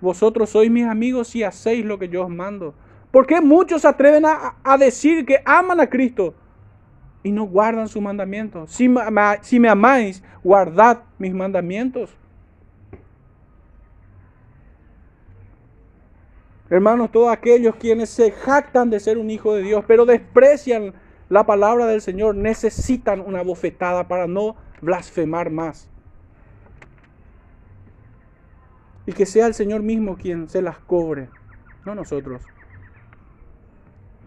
[0.00, 2.74] Vosotros sois mis amigos si hacéis lo que yo os mando.
[3.12, 6.34] ¿Por qué muchos se atreven a, decir que aman a Cristo
[7.22, 8.72] y no guardan sus mandamientos?
[8.72, 8.92] Si,
[9.42, 12.16] si me amáis, guardad mis mandamientos.
[16.70, 20.94] Hermanos, todos aquellos quienes se jactan de ser un hijo de Dios, pero desprecian
[21.28, 25.90] la palabra del Señor, necesitan una bofetada para no blasfemar más.
[29.04, 31.28] Y que sea el Señor mismo quien se las cobre,
[31.84, 32.42] no nosotros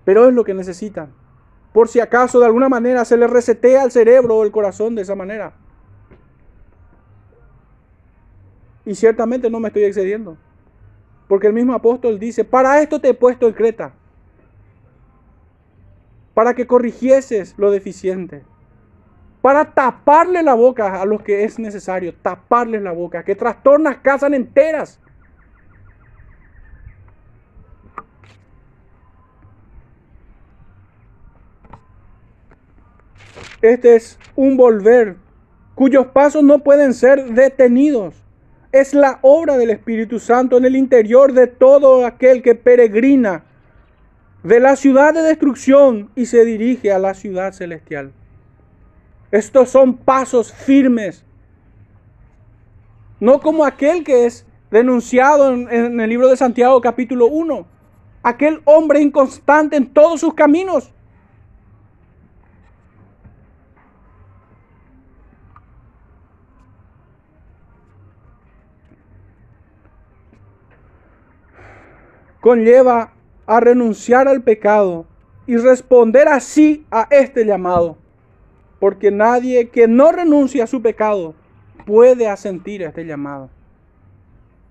[0.05, 1.11] pero es lo que necesitan.
[1.73, 5.01] Por si acaso de alguna manera se les resetea el cerebro o el corazón de
[5.01, 5.53] esa manera.
[8.85, 10.37] Y ciertamente no me estoy excediendo.
[11.27, 13.93] Porque el mismo apóstol dice, para esto te he puesto en Creta.
[16.35, 18.43] Para que corrigieses lo deficiente.
[19.41, 22.13] Para taparle la boca a los que es necesario.
[22.13, 23.23] Taparles la boca.
[23.23, 24.99] Que trastornas casas enteras.
[33.65, 35.15] Este es un volver
[35.73, 38.13] cuyos pasos no pueden ser detenidos.
[38.71, 43.43] Es la obra del Espíritu Santo en el interior de todo aquel que peregrina
[44.43, 48.13] de la ciudad de destrucción y se dirige a la ciudad celestial.
[49.31, 51.25] Estos son pasos firmes,
[53.19, 57.65] no como aquel que es denunciado en, el libro de Santiago capítulo 1,
[58.21, 60.94] aquel hombre inconstante en todos sus caminos.
[72.45, 73.11] Conlleva
[73.47, 75.07] a renunciar al pecado
[75.47, 77.97] y responder así a este llamado.
[78.79, 81.33] Porque nadie que no renuncie a su pecado
[81.87, 83.49] puede asentir a este llamado.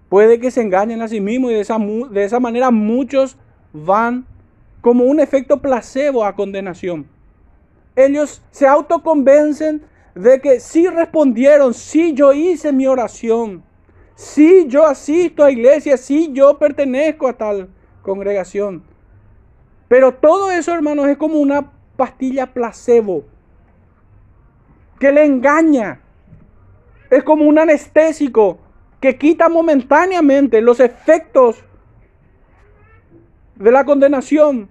[0.08, 1.76] Puede que se engañen a sí mismos y de esa,
[2.10, 3.36] de esa manera muchos
[3.72, 4.24] van
[4.80, 7.08] como un efecto placebo a condenación.
[7.96, 9.82] Ellos se autoconvencen
[10.14, 13.64] de que sí respondieron, sí yo hice mi oración,
[14.14, 17.68] Sí, yo asisto a iglesia, sí, yo pertenezco a tal
[18.02, 18.82] congregación.
[19.88, 23.24] Pero todo eso, hermanos, es como una pastilla placebo
[24.98, 26.00] que le engaña.
[27.10, 28.58] Es como un anestésico
[29.00, 31.62] que quita momentáneamente los efectos
[33.56, 34.68] de la condenación,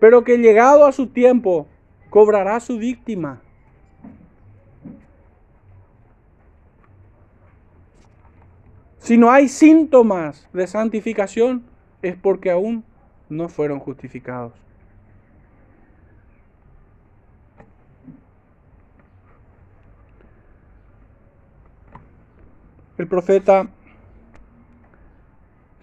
[0.00, 1.66] pero que llegado a su tiempo
[2.10, 3.40] cobrará su víctima.
[9.02, 11.64] Si no hay síntomas de santificación,
[12.02, 12.84] es porque aún
[13.28, 14.52] no fueron justificados.
[22.96, 23.68] El profeta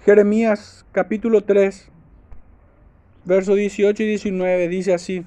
[0.05, 1.91] Jeremías capítulo 3,
[3.25, 5.25] versos 18 y 19 dice así.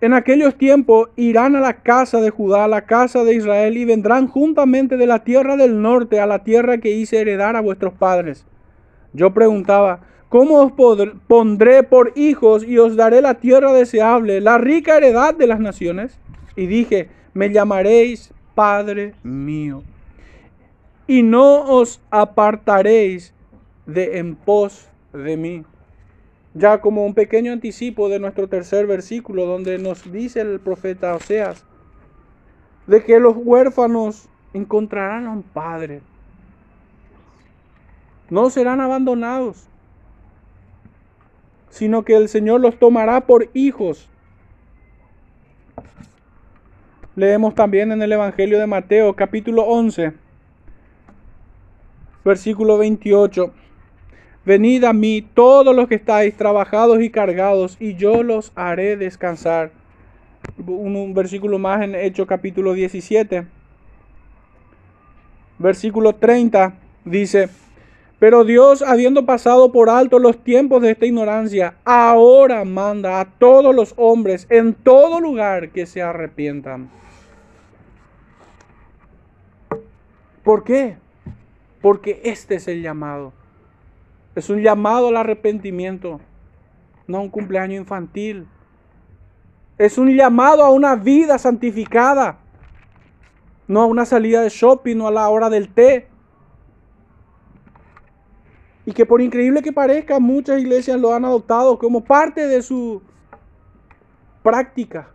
[0.00, 3.84] En aquellos tiempos irán a la casa de Judá, a la casa de Israel, y
[3.84, 7.92] vendrán juntamente de la tierra del norte a la tierra que hice heredar a vuestros
[7.92, 8.46] padres.
[9.12, 10.72] Yo preguntaba, ¿cómo os
[11.26, 16.18] pondré por hijos y os daré la tierra deseable, la rica heredad de las naciones?
[16.56, 19.82] Y dije, me llamaréis Padre mío,
[21.06, 23.34] y no os apartaréis
[23.86, 25.64] de en pos de mí
[26.54, 31.64] ya como un pequeño anticipo de nuestro tercer versículo, donde nos dice el profeta Oseas,
[32.86, 36.02] de que los huérfanos encontrarán a un padre,
[38.28, 39.68] no serán abandonados,
[41.68, 44.08] sino que el Señor los tomará por hijos.
[47.14, 50.12] Leemos también en el Evangelio de Mateo capítulo 11,
[52.24, 53.52] versículo 28.
[54.50, 59.70] Venid a mí todos los que estáis trabajados y cargados, y yo los haré descansar.
[60.66, 63.46] Un, versículo más en Hechos capítulo 17.
[65.56, 66.74] Versículo 30
[67.04, 67.48] dice,
[68.18, 73.72] pero Dios, habiendo pasado por alto los tiempos de esta ignorancia, ahora manda a todos
[73.72, 76.90] los hombres en todo lugar que se arrepientan.
[80.42, 80.96] ¿Por qué?
[81.80, 83.32] Porque este es el llamado.
[84.34, 86.20] Es un llamado al arrepentimiento,
[87.06, 88.46] no un cumpleaños infantil.
[89.76, 92.38] Es un llamado a una vida santificada,
[93.66, 96.06] no a una salida de shopping o a la hora del té.
[98.86, 103.02] Y que por increíble que parezca, muchas iglesias lo han adoptado como parte de su
[104.42, 105.10] práctica.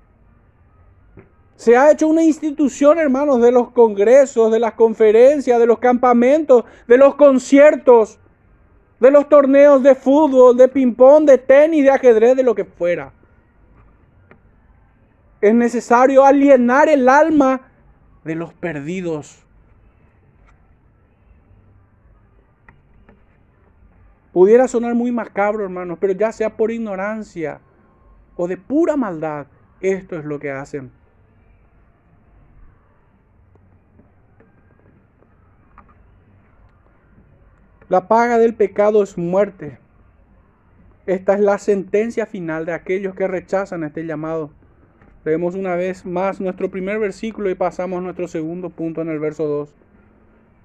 [1.56, 6.66] Se ha hecho una institución, hermanos, de los congresos, de las conferencias, de los campamentos,
[6.86, 8.20] de los conciertos
[9.00, 13.12] de los torneos de fútbol, de ping-pong, de tenis, de ajedrez, de lo que fuera.
[15.42, 17.62] Es necesario alienar el alma
[18.24, 19.46] de los perdidos.
[24.32, 27.62] Pudiera sonar muy macabro, hermanos, pero ya sea por ignorancia
[28.36, 29.48] o de pura maldad,
[29.80, 30.92] esto es lo que hacen.
[37.88, 39.78] La paga del pecado es muerte.
[41.06, 44.50] Esta es la sentencia final de aquellos que rechazan este llamado.
[45.24, 49.46] Leemos una vez más nuestro primer versículo y pasamos nuestro segundo punto en el verso
[49.46, 49.76] 2.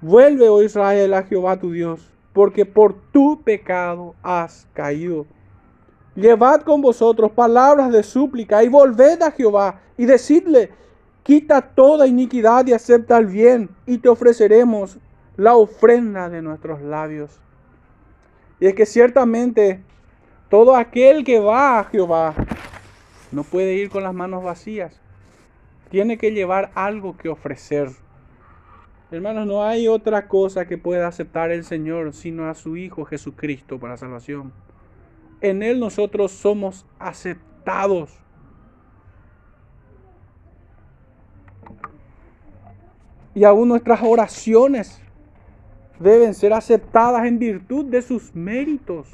[0.00, 5.26] Vuelve, oh Israel, a Jehová tu Dios, porque por tu pecado has caído.
[6.14, 10.70] Llevad con vosotros palabras de súplica y volved a Jehová y decidle,
[11.22, 14.98] quita toda iniquidad y acepta el bien y te ofreceremos
[15.40, 17.40] la ofrenda de nuestros labios.
[18.60, 19.80] Y es que ciertamente
[20.50, 22.34] todo aquel que va a Jehová
[23.32, 25.00] no puede ir con las manos vacías.
[25.88, 27.88] Tiene que llevar algo que ofrecer.
[29.10, 33.80] Hermanos, no hay otra cosa que pueda aceptar el Señor sino a su Hijo Jesucristo
[33.80, 34.52] para salvación.
[35.40, 38.10] En Él nosotros somos aceptados.
[43.34, 45.00] Y aún nuestras oraciones
[46.00, 49.08] deben ser aceptadas en virtud de sus méritos.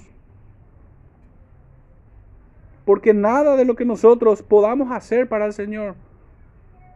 [2.85, 5.97] Porque nada de lo que nosotros podamos hacer para el Señor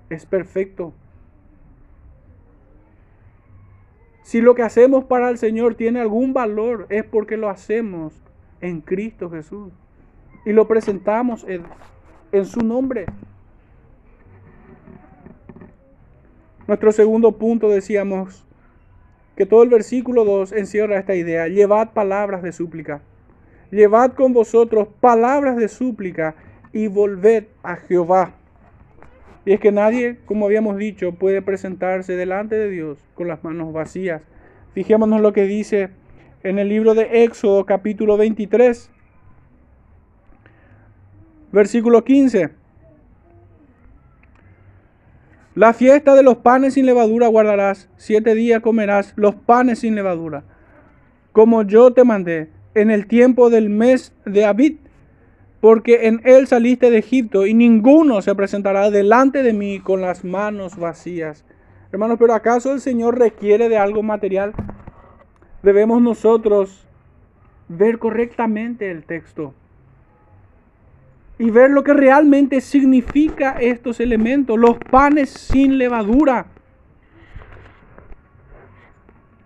[0.08, 0.94] es perfecto.
[4.22, 8.14] Si lo que hacemos para el Señor tiene algún valor, es porque lo hacemos
[8.60, 9.72] en Cristo Jesús.
[10.46, 11.64] Y lo presentamos en,
[12.30, 13.06] en su nombre.
[16.68, 18.46] Nuestro segundo punto decíamos
[19.40, 21.48] que todo el versículo 2 encierra esta idea.
[21.48, 23.00] Llevad palabras de súplica.
[23.70, 26.34] Llevad con vosotros palabras de súplica
[26.74, 28.34] y volved a Jehová.
[29.46, 33.72] Y es que nadie, como habíamos dicho, puede presentarse delante de Dios con las manos
[33.72, 34.20] vacías.
[34.74, 35.88] Fijémonos lo que dice
[36.42, 38.90] en el libro de Éxodo capítulo 23,
[41.50, 42.59] versículo 15.
[45.54, 50.44] La fiesta de los panes sin levadura guardarás, siete días comerás los panes sin levadura,
[51.32, 54.76] como yo te mandé, en el tiempo del mes de Abid,
[55.60, 60.24] porque en él saliste de Egipto, y ninguno se presentará delante de mí con las
[60.24, 61.44] manos vacías.
[61.92, 64.54] Hermanos, pero ¿acaso el Señor requiere de algo material?
[65.62, 66.86] debemos nosotros
[67.68, 69.54] ver correctamente el texto
[71.40, 76.48] y ver lo que realmente significa estos elementos, los panes sin levadura.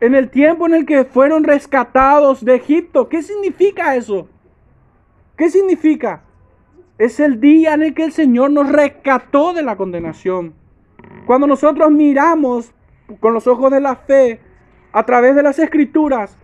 [0.01, 4.29] En el tiempo en el que fueron rescatados de Egipto, ¿qué significa eso?
[5.37, 6.25] ¿Qué significa?
[6.99, 10.53] Es el día en el que el Señor nos rescató de la condenación.
[11.27, 12.75] Cuando nosotros miramos
[13.21, 14.41] con los ojos de la fe
[14.91, 16.37] a través de las escrituras,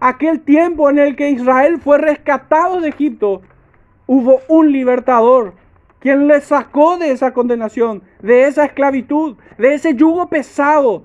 [0.00, 3.42] aquel tiempo en el que Israel fue rescatado de Egipto,
[4.08, 5.54] hubo un libertador
[6.00, 11.04] quien le sacó de esa condenación, de esa esclavitud, de ese yugo pesado.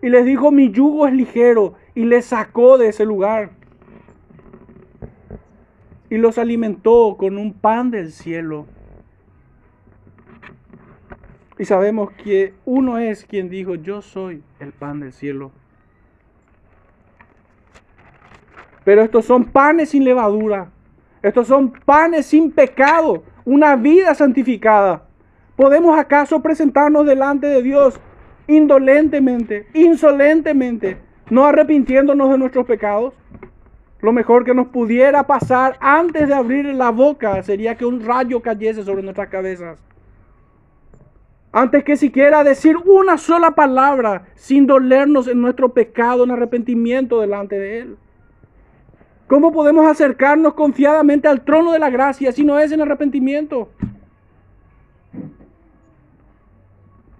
[0.00, 3.50] Y les dijo, mi yugo es ligero, y le sacó de ese lugar.
[6.10, 8.66] Y los alimentó con un pan del cielo.
[11.58, 15.52] Y sabemos que uno es quien dijo, yo soy el pan del cielo.
[18.84, 20.70] Pero estos son panes sin levadura.
[21.22, 23.22] Estos son panes sin pecado.
[23.44, 25.02] Una vida santificada.
[25.56, 28.00] ¿Podemos acaso presentarnos delante de Dios
[28.48, 30.98] indolentemente, insolentemente,
[31.30, 33.14] no arrepintiéndonos de nuestros pecados?
[34.00, 38.42] Lo mejor que nos pudiera pasar antes de abrir la boca sería que un rayo
[38.42, 39.78] cayese sobre nuestras cabezas.
[41.52, 47.58] Antes que siquiera decir una sola palabra sin dolernos en nuestro pecado, en arrepentimiento delante
[47.58, 47.96] de Él.
[49.32, 53.70] ¿Cómo podemos acercarnos confiadamente al trono de la gracia si no es en arrepentimiento?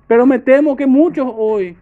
[0.06, 1.74] Pero me temo que muchos hoy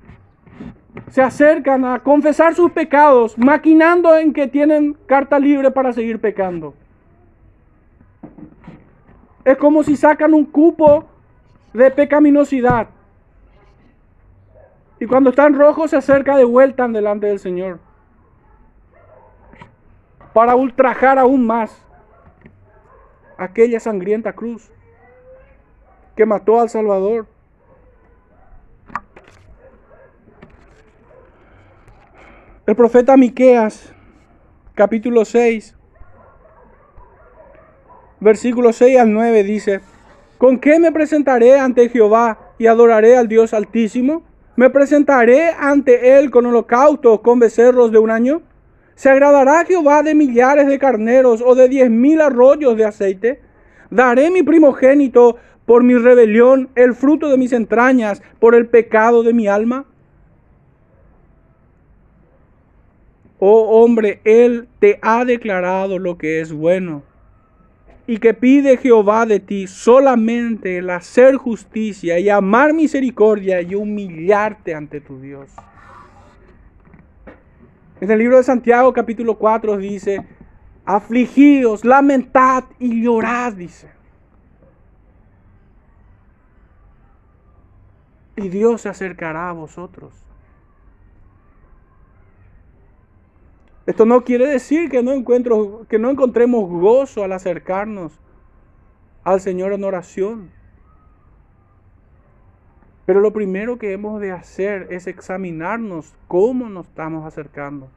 [1.09, 6.75] se acercan a confesar sus pecados, maquinando en que tienen carta libre para seguir pecando.
[9.45, 11.07] Es como si sacan un cupo
[11.73, 12.87] de pecaminosidad.
[15.01, 17.90] Y cuando están rojos se acerca de vuelta delante del Señor
[20.33, 21.85] para ultrajar aún más
[23.37, 24.71] aquella sangrienta cruz
[26.15, 27.27] que mató al Salvador.
[32.67, 33.93] El profeta Miqueas,
[34.75, 35.77] capítulo 6,
[38.21, 39.81] versículo 6 al 9 dice:
[40.39, 44.23] ¿Con qué me presentaré ante Jehová y adoraré al Dios Altísimo?
[44.57, 48.43] ¿Me presentaré ante él con holocaustos, con becerros de un año?
[49.01, 53.41] ¿Se agradará Jehová de millares de carneros o de diez mil arroyos de aceite?
[53.89, 59.33] ¿Daré mi primogénito por mi rebelión, el fruto de mis entrañas, por el pecado de
[59.33, 59.87] mi alma?
[63.39, 67.03] Oh hombre, Él te ha declarado lo que es bueno.
[68.07, 74.75] Y que pide Jehová de ti solamente el hacer justicia y amar misericordia y humillarte
[74.75, 75.51] ante tu Dios.
[78.01, 80.27] En el libro de Santiago capítulo 4 dice,
[80.87, 83.91] afligidos, lamentad y llorad, dice.
[88.37, 90.15] Y Dios se acercará a vosotros.
[93.85, 98.19] Esto no quiere decir que no, encuentro, que no encontremos gozo al acercarnos
[99.25, 100.51] al Señor en oración.
[103.11, 107.89] Pero lo primero que hemos de hacer es examinarnos cómo nos estamos acercando.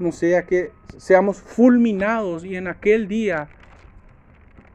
[0.00, 3.48] No sea que seamos fulminados y en aquel día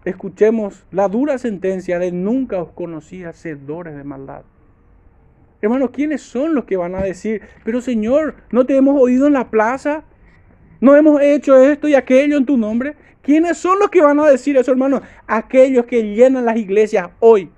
[0.06, 4.44] escuchemos la dura sentencia de nunca os conocí hacedores de maldad.
[5.62, 9.34] Hermanos, ¿quiénes son los que van a decir, pero Señor, ¿no te hemos oído en
[9.34, 10.06] la plaza?
[10.82, 12.96] ¿No hemos hecho esto y aquello en tu nombre?
[13.22, 15.02] ¿Quiénes son los que van a decir eso, hermano?
[15.26, 17.50] Aquellos que llenan las iglesias hoy.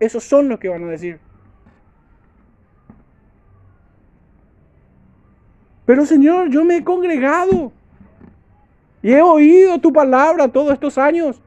[0.00, 1.20] Esos son los que van a decir.
[5.86, 7.72] Pero Señor, yo me he congregado
[9.02, 11.40] y he oído tu palabra todos estos años.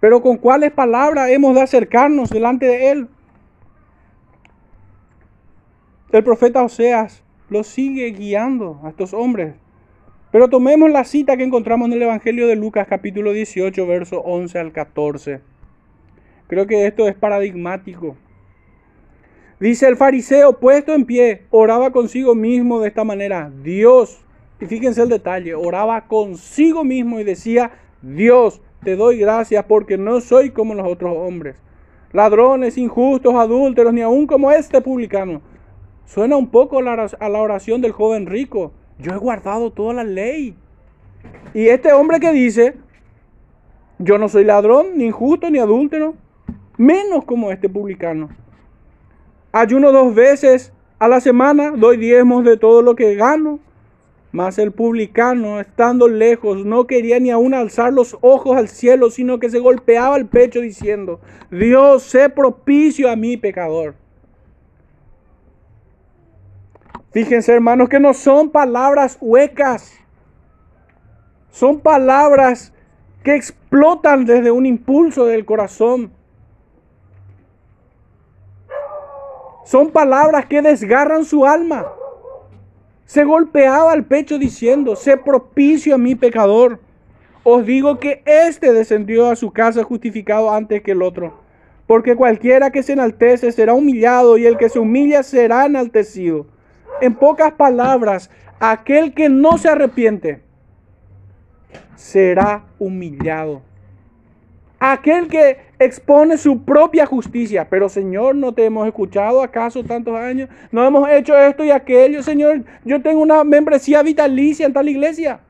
[0.00, 3.08] Pero con cuáles palabras hemos de acercarnos delante de Él.
[6.12, 9.54] El profeta Oseas lo sigue guiando a estos hombres.
[10.30, 14.58] Pero tomemos la cita que encontramos en el Evangelio de Lucas capítulo 18, verso 11
[14.58, 15.40] al 14.
[16.48, 18.16] Creo que esto es paradigmático.
[19.58, 24.24] Dice el fariseo, puesto en pie, oraba consigo mismo de esta manera, Dios,
[24.60, 30.20] y fíjense el detalle, oraba consigo mismo y decía, Dios, te doy gracias porque no
[30.20, 31.56] soy como los otros hombres,
[32.12, 35.42] ladrones, injustos, adúlteros, ni aun como este publicano.
[36.06, 38.72] Suena un poco a la oración del joven rico.
[38.98, 40.56] Yo he guardado toda la ley.
[41.54, 42.76] Y este hombre que dice,
[43.98, 46.14] Yo no soy ladrón, ni injusto, ni adúltero,
[46.76, 48.28] menos como este publicano.
[49.52, 53.58] Ayuno dos veces a la semana, doy diezmos de todo lo que gano.
[54.30, 59.38] Mas el publicano, estando lejos, no quería ni aún alzar los ojos al cielo, sino
[59.38, 61.20] que se golpeaba el pecho diciendo,
[61.50, 63.94] Dios, sé propicio a mi pecador.
[67.10, 69.98] Fíjense hermanos que no son palabras huecas,
[71.50, 72.72] son palabras
[73.24, 76.12] que explotan desde un impulso del corazón.
[79.64, 81.86] Son palabras que desgarran su alma.
[83.08, 86.78] Se golpeaba el pecho diciendo, sé propicio a mi pecador.
[87.42, 91.32] Os digo que éste descendió a su casa justificado antes que el otro.
[91.86, 96.48] Porque cualquiera que se enaltece será humillado y el que se humilla será enaltecido.
[97.00, 98.28] En pocas palabras,
[98.60, 100.42] aquel que no se arrepiente
[101.96, 103.62] será humillado.
[104.80, 107.68] Aquel que expone su propia justicia.
[107.68, 110.48] Pero Señor, ¿no te hemos escuchado acaso tantos años?
[110.70, 112.22] ¿No hemos hecho esto y aquello?
[112.22, 115.40] Señor, yo tengo una membresía vitalicia en tal iglesia.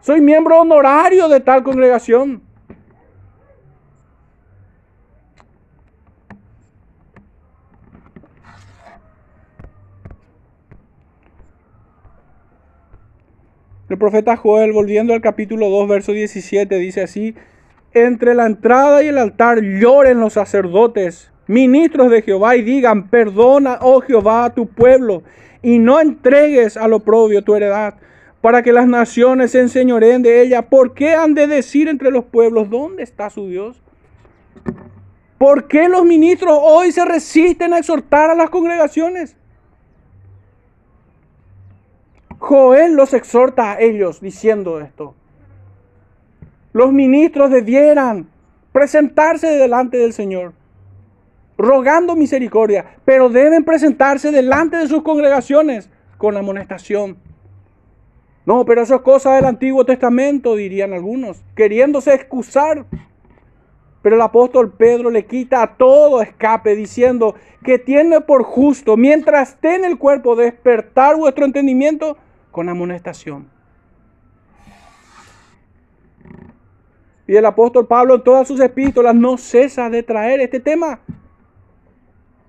[0.00, 2.42] Soy miembro honorario de tal congregación.
[13.88, 17.36] El profeta Joel, volviendo al capítulo 2, verso 17, dice así,
[17.94, 23.78] entre la entrada y el altar lloren los sacerdotes, ministros de Jehová, y digan, perdona,
[23.80, 25.22] oh Jehová, a tu pueblo,
[25.62, 27.94] y no entregues al oprobio tu heredad,
[28.40, 30.62] para que las naciones se enseñoreen de ella.
[30.62, 33.80] ¿Por qué han de decir entre los pueblos, ¿dónde está su Dios?
[35.38, 39.36] ¿Por qué los ministros hoy se resisten a exhortar a las congregaciones?
[42.38, 45.14] Joel los exhorta a ellos diciendo esto.
[46.74, 48.28] Los ministros debieran
[48.72, 50.54] presentarse delante del Señor,
[51.56, 57.16] rogando misericordia, pero deben presentarse delante de sus congregaciones con amonestación.
[58.44, 62.86] No, pero eso es cosa del Antiguo Testamento, dirían algunos, queriéndose excusar.
[64.02, 69.50] Pero el apóstol Pedro le quita a todo escape diciendo que tiene por justo, mientras
[69.50, 72.16] esté en el cuerpo, despertar vuestro entendimiento
[72.50, 73.53] con amonestación.
[77.26, 81.00] Y el apóstol Pablo en todas sus epístolas no cesa de traer este tema.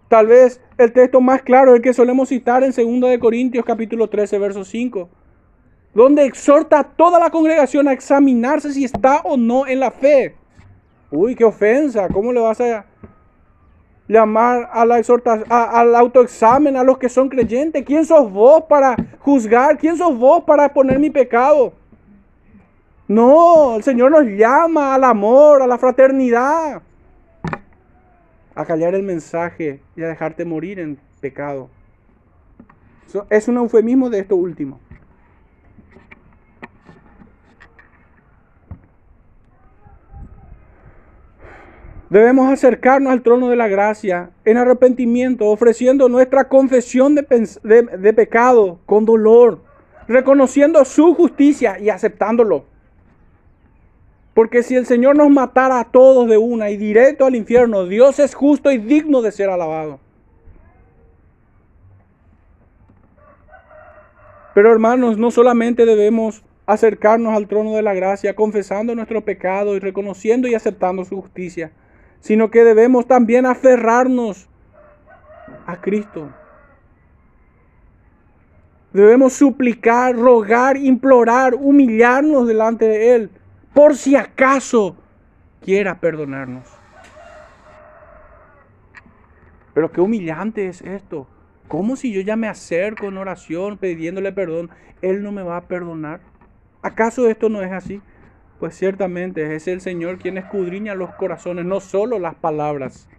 [0.09, 3.65] Tal vez el texto más claro es el que solemos citar en 2 de Corintios
[3.65, 5.09] capítulo 13 verso 5,
[5.93, 10.35] donde exhorta a toda la congregación a examinarse si está o no en la fe.
[11.09, 12.85] Uy, qué ofensa, ¿cómo le vas a
[14.07, 17.83] llamar al autoexamen a los que son creyentes.
[17.83, 19.77] ¿Quién sos vos para juzgar?
[19.77, 21.73] ¿Quién sos vos para poner mi pecado?
[23.07, 26.81] No, el Señor nos llama al amor, a la fraternidad,
[28.55, 31.69] a callar el mensaje y a dejarte morir en pecado.
[33.29, 34.79] es un eufemismo de esto último.
[42.09, 49.05] Debemos acercarnos al trono de la gracia en arrepentimiento, ofreciendo nuestra confesión de, pecado con
[49.05, 49.61] dolor,
[50.07, 52.74] reconociendo su justicia y aceptándolo.
[54.35, 58.19] Porque si el Señor nos matara a todos de una y directo al infierno, Dios
[58.19, 60.01] es justo y digno de ser alabado.
[64.53, 69.79] Pero hermanos, no solamente debemos acercarnos al trono de la gracia confesando nuestro pecado y
[69.79, 71.71] reconociendo y aceptando su justicia,
[72.19, 74.49] sino que debemos también aferrarnos
[75.65, 76.29] a Cristo.
[78.91, 83.29] Debemos suplicar, rogar, implorar, humillarnos delante de Él,
[83.75, 84.95] por si acaso
[85.61, 86.65] quiera perdonarnos.
[89.73, 91.27] Pero qué humillante es esto.
[91.67, 94.69] ¿Cómo si yo ya me acerco en oración pidiéndole perdón,
[95.01, 96.21] Él no me va a perdonar?
[96.81, 98.01] ¿Acaso esto no es así?
[98.59, 103.09] Pues ciertamente es el Señor quien escudriña los corazones, no solo las palabras.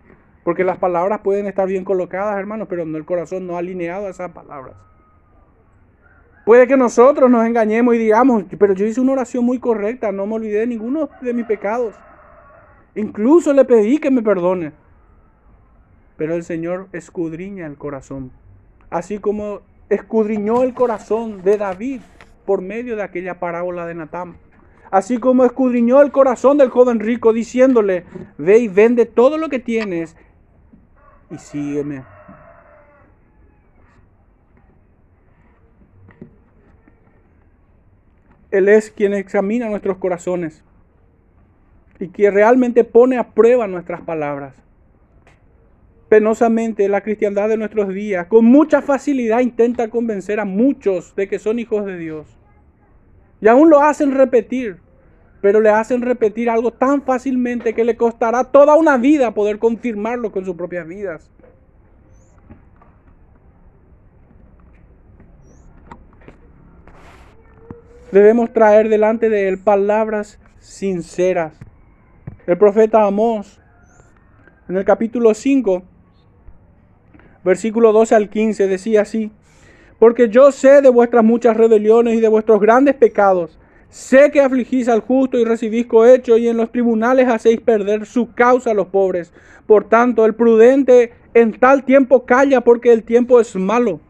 [0.42, 4.10] Porque las palabras pueden estar bien colocadas, hermanos, pero no el corazón no alineado a
[4.10, 4.76] esas palabras.
[6.46, 10.26] Puede que nosotros nos engañemos y digamos, pero yo hice una oración muy correcta, no
[10.26, 11.96] me olvidé de ninguno de mis pecados.
[12.94, 14.72] Incluso le pedí que me perdone.
[16.16, 18.30] Pero el Señor escudriña el corazón.
[18.90, 22.00] Así como escudriñó el corazón de David
[22.46, 24.36] por medio de aquella parábola de Natán
[24.90, 28.04] así como escudriñó el corazón del joven rico, diciéndole,
[28.38, 30.16] ve y vende todo lo que tienes
[31.30, 32.15] y sígueme.
[38.50, 40.62] Él es quien examina nuestros corazones.
[41.98, 44.54] y que realmente pone a prueba nuestras palabras.
[46.10, 51.38] Penosamente, la cristiandad de nuestros días con mucha facilidad intenta convencer a muchos de que
[51.38, 52.38] son hijos de Dios.
[53.40, 54.76] Y aún lo hacen repetir,
[55.40, 60.30] pero le hacen repetir algo tan fácilmente que le costará toda una vida poder confirmarlo
[60.32, 61.30] con sus propias vidas.
[68.12, 71.54] Debemos traer delante de Él palabras sinceras.
[72.46, 73.60] El profeta Amós,
[74.68, 75.82] en el capítulo 5,
[77.44, 79.32] versículo 12 al 15, decía así,
[79.98, 83.58] porque yo sé de vuestras muchas rebeliones y de vuestros grandes pecados.
[83.88, 88.32] Sé que afligís al justo y recibís cohecho y en los tribunales hacéis perder su
[88.34, 89.32] causa a los pobres.
[89.66, 94.00] Por tanto, el prudente en tal tiempo calla porque el tiempo es malo.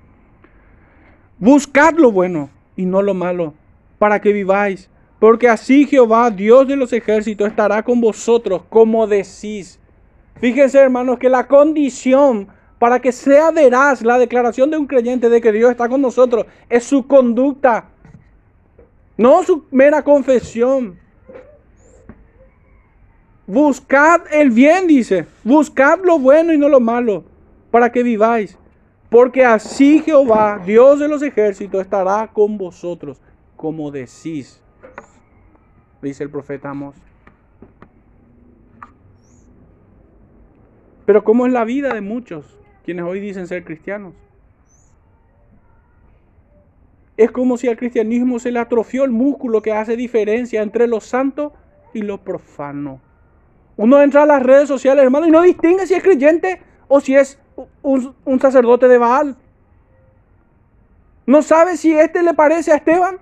[1.38, 3.54] Buscad lo bueno y no lo malo,
[3.98, 4.90] para que viváis.
[5.18, 9.80] Porque así Jehová, Dios de los ejércitos, estará con vosotros como decís.
[10.40, 15.40] Fíjense, hermanos, que la condición para que sea veraz la declaración de un creyente de
[15.40, 17.88] que Dios está con nosotros, es su conducta,
[19.16, 20.98] no su mera confesión.
[23.46, 27.24] Buscad el bien, dice, buscad lo bueno y no lo malo,
[27.70, 28.58] para que viváis.
[29.08, 33.20] Porque así Jehová, Dios de los ejércitos, estará con vosotros,
[33.56, 34.62] como decís,
[36.02, 36.96] dice el profeta Amos.
[41.04, 42.56] Pero ¿cómo es la vida de muchos?
[42.86, 44.14] quienes hoy dicen ser cristianos.
[47.16, 51.00] Es como si al cristianismo se le atrofió el músculo que hace diferencia entre lo
[51.00, 51.52] santo
[51.92, 53.00] y lo profano.
[53.76, 57.16] Uno entra a las redes sociales, hermano, y no distingue si es creyente o si
[57.16, 57.40] es
[57.82, 59.36] un, un sacerdote de Baal.
[61.26, 63.18] No sabe si este le parece a Esteban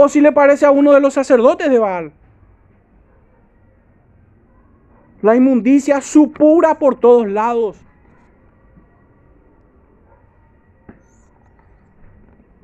[0.00, 2.12] o si le parece a uno de los sacerdotes de Baal.
[5.22, 7.76] La inmundicia supura por todos lados.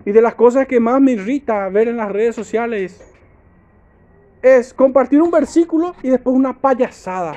[0.04, 3.04] Y de las cosas que más me irrita ver en las redes sociales
[4.40, 7.34] es compartir un versículo y después una payasada.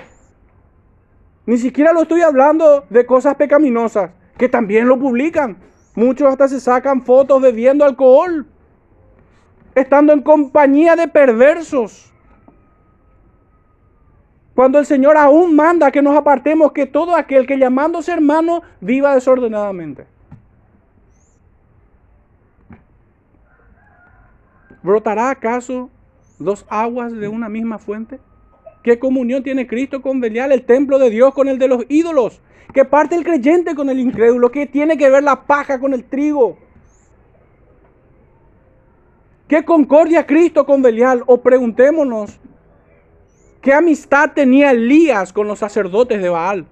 [1.48, 5.58] Ni siquiera lo estoy hablando de cosas pecaminosas, que también lo publican.
[5.96, 8.46] Muchos hasta se sacan fotos bebiendo alcohol,
[9.80, 12.12] estando en compañía de perversos.
[14.56, 19.14] Cuando el Señor aún manda que nos apartemos, que todo aquel que llamándose hermano viva
[19.14, 20.08] desordenadamente.
[24.82, 25.92] ¿Brotará acaso
[26.40, 28.20] dos aguas de una misma fuente?
[28.82, 32.42] ¿Qué comunión tiene Cristo con Belial, el templo de Dios, con el de los ídolos?
[32.74, 34.50] ¿Qué parte el creyente con el incrédulo?
[34.50, 36.58] ¿Qué tiene que ver la paja con el trigo?
[39.48, 41.24] ¿Qué concordia Cristo con Belial?
[41.26, 42.38] O preguntémonos,
[43.62, 46.66] ¿qué amistad tenía Elías con los sacerdotes de Baal?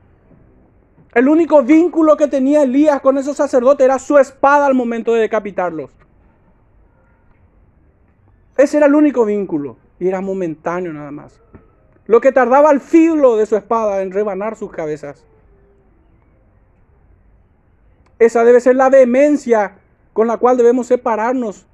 [1.13, 5.21] El único vínculo que tenía Elías con esos sacerdotes era su espada al momento de
[5.21, 5.89] decapitarlos.
[8.57, 11.39] Ese era el único vínculo y era momentáneo nada más.
[12.07, 15.23] Lo que tardaba el filo de su espada en rebanar sus cabezas.
[18.19, 19.77] Esa debe ser la vehemencia
[20.11, 21.65] con la cual debemos separarnos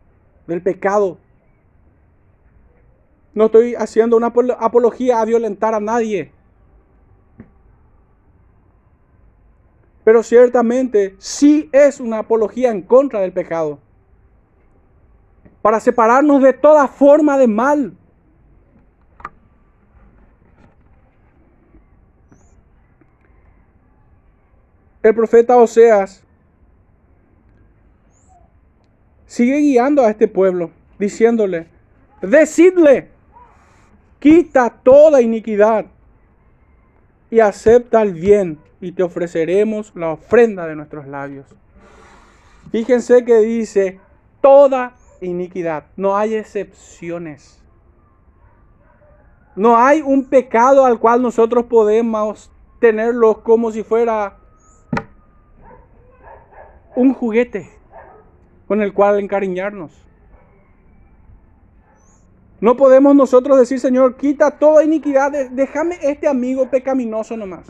[0.48, 1.18] del pecado.
[3.34, 6.32] No estoy haciendo una apología a violentar a nadie.
[10.04, 13.80] Pero ciertamente sí es una apología en contra del pecado
[15.62, 17.94] para separarnos de toda forma de mal.
[25.04, 26.24] El profeta Oseas
[29.32, 31.70] sigue guiando a este pueblo, diciéndole,
[32.22, 33.08] decidle,
[34.20, 35.86] quita toda iniquidad
[37.30, 41.46] y acepta el bien y te ofreceremos la ofrenda de nuestros labios.
[42.74, 44.02] Fíjense que dice,
[44.42, 45.86] toda iniquidad.
[45.96, 47.64] No hay excepciones.
[49.56, 52.52] No hay un pecado al cual nosotros podemos
[52.82, 54.40] tenerlo como si fuera
[56.98, 57.81] un juguete
[58.72, 59.92] con el cual encariñarnos.
[62.62, 67.66] No podemos nosotros decir, Señor, quita toda iniquidad, déjame este amigo pecaminoso nomás.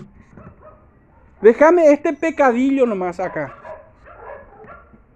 [1.42, 3.52] Déjame este pecadillo nomás acá.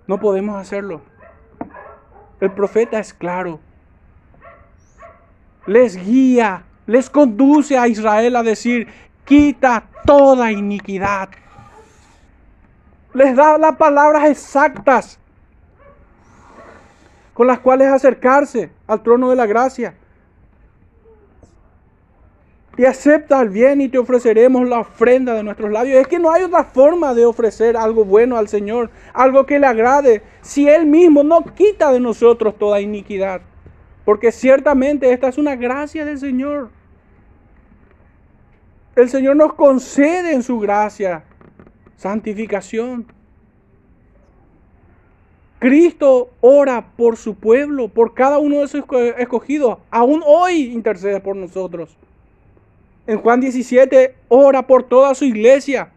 [0.08, 1.02] No podemos hacerlo.
[2.40, 3.60] El profeta es claro.
[5.68, 8.88] Les guía, les conduce a Israel a decir,
[9.24, 11.30] quita toda iniquidad.
[13.14, 15.20] Les da las palabras exactas
[17.36, 19.94] con las cuales acercarse al trono de la gracia.
[22.78, 26.02] y acepta el bien y te ofreceremos la ofrenda de nuestros labios.
[26.02, 29.68] Es que no hay otra forma de ofrecer algo bueno al Señor, algo que le
[29.68, 33.40] agrade, si Él mismo no quita de nosotros toda iniquidad.
[34.04, 36.70] Porque ciertamente esta es una gracia del Señor.
[38.96, 41.24] El Señor nos concede en su gracia
[41.96, 43.06] santificación.
[45.66, 48.84] Cristo ora por su pueblo, por cada uno de sus
[49.18, 49.80] escogidos.
[49.90, 51.98] Aún hoy intercede por nosotros.
[53.08, 55.90] En Juan 17, ora por toda su iglesia.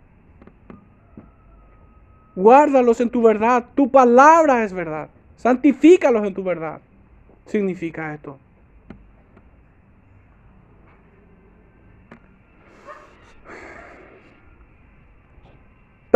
[2.34, 3.66] Guárdalos en tu verdad.
[3.74, 5.10] Tu palabra es verdad.
[5.36, 6.80] Santifícalos en tu verdad.
[7.44, 8.38] Significa esto.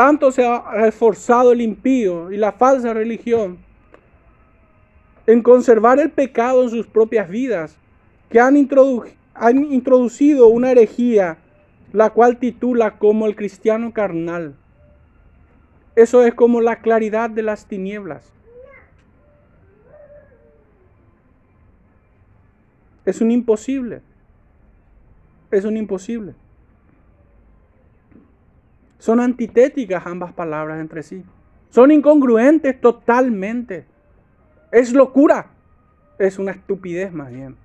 [0.02, 3.58] Tanto se ha esforzado el impío y la falsa religión
[5.28, 7.76] en conservar el pecado en sus propias vidas,
[8.28, 8.56] que han
[9.34, 11.38] han introducido una herejía,
[11.92, 14.56] la cual titula como el cristiano carnal.
[15.94, 18.24] Eso es como la claridad de las tinieblas.
[23.04, 24.02] Es un imposible.
[25.52, 26.34] Es un imposible.
[29.02, 31.24] Son antitéticas ambas palabras entre sí.
[31.70, 33.84] Son incongruentes totalmente.
[34.70, 35.50] Es locura.
[36.20, 37.56] Es una estupidez más bien.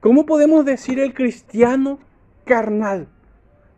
[0.00, 1.98] ¿Cómo podemos decir el cristiano
[2.44, 3.08] carnal?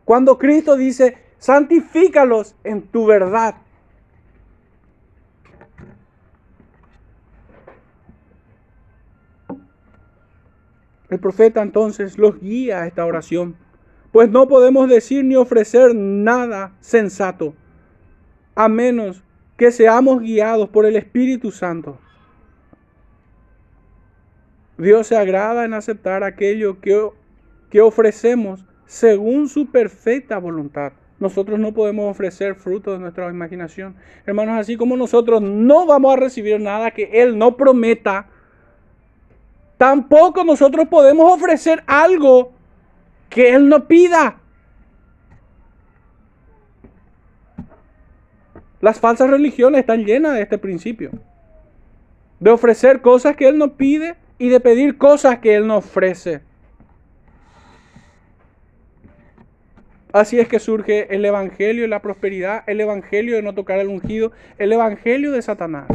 [0.05, 3.55] Cuando Cristo dice, santifícalos en tu verdad.
[11.11, 13.55] El profeta entonces los guía a esta oración,
[14.15, 17.53] pues no podemos decir ni ofrecer nada sensato,
[18.55, 19.25] a menos
[19.57, 21.99] que seamos guiados por el Espíritu Santo.
[24.79, 27.09] Dios se agrada en aceptar aquello que,
[27.71, 30.93] que ofrecemos según su perfecta voluntad.
[31.19, 33.97] Nosotros no podemos ofrecer fruto de nuestra imaginación.
[34.27, 38.29] Hermanos, así como nosotros no vamos a recibir nada que Él no prometa,
[39.77, 42.54] tampoco nosotros podemos ofrecer algo
[43.35, 44.37] que Él no pida.
[48.80, 51.11] Las falsas religiones están llenas de este principio.
[52.39, 56.43] De ofrecer cosas que Él no pide y de pedir cosas que Él nos ofrece.
[60.12, 63.89] Así es que surge el Evangelio de la prosperidad, el Evangelio de no tocar el
[63.89, 65.89] ungido, el Evangelio de Satanás.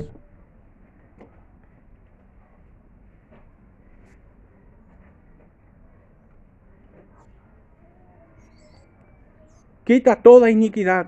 [9.89, 11.07] Quita toda iniquidad.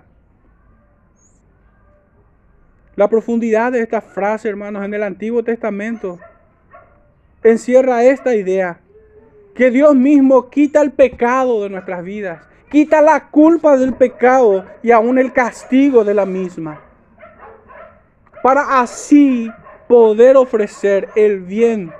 [2.95, 6.17] La profundidad de esta frase, hermanos, en el Antiguo Testamento
[7.43, 8.79] encierra esta idea,
[9.53, 14.89] que Dios mismo quita el pecado de nuestras vidas, quita la culpa del pecado y
[14.89, 16.81] aún el castigo de la misma,
[18.41, 19.51] para así
[19.87, 21.91] poder ofrecer el bien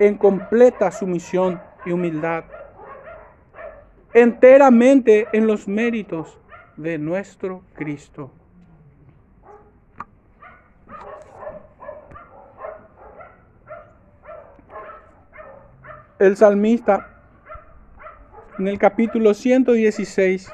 [0.00, 2.42] en completa sumisión y humildad,
[4.14, 6.38] enteramente en los méritos
[6.76, 8.30] de nuestro Cristo.
[16.26, 17.08] el salmista
[18.56, 20.48] en el capítulo 116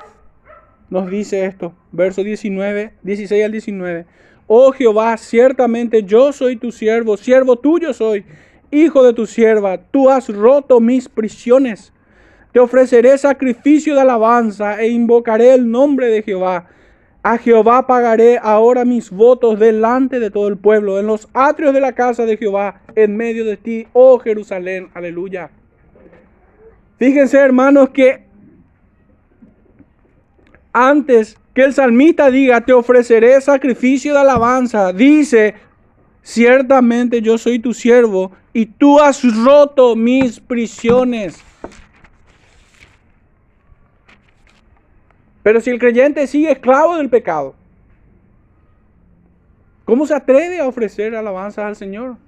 [0.89, 4.07] nos dice esto, verso 19, 16 al 19.
[4.47, 8.25] Oh Jehová, ciertamente yo soy tu siervo, siervo tuyo soy,
[8.71, 11.93] hijo de tu sierva, tú has roto mis prisiones.
[12.53, 16.67] Te ofreceré sacrificio de alabanza e invocaré el nombre de Jehová.
[17.23, 21.81] A Jehová pagaré ahora mis votos delante de todo el pueblo, en los atrios de
[21.81, 24.89] la casa de Jehová, en medio de ti, oh Jerusalén.
[24.95, 25.51] Aleluya.
[26.99, 28.25] Fíjense, hermanos, que
[30.73, 35.55] antes que el salmista diga, te ofreceré sacrificio de alabanza, dice,
[36.23, 41.45] ciertamente yo soy tu siervo y tú has roto mis prisiones.
[45.49, 47.55] Pero si el creyente sigue esclavo del pecado,
[49.87, 52.19] ¿cómo se atreve a ofrecer alabanza al Señor?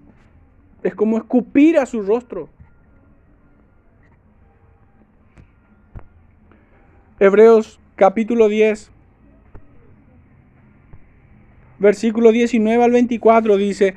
[0.83, 2.49] Es como escupir a su rostro.
[7.19, 8.91] Hebreos capítulo 10,
[11.79, 13.97] versículo 19 al 24 dice,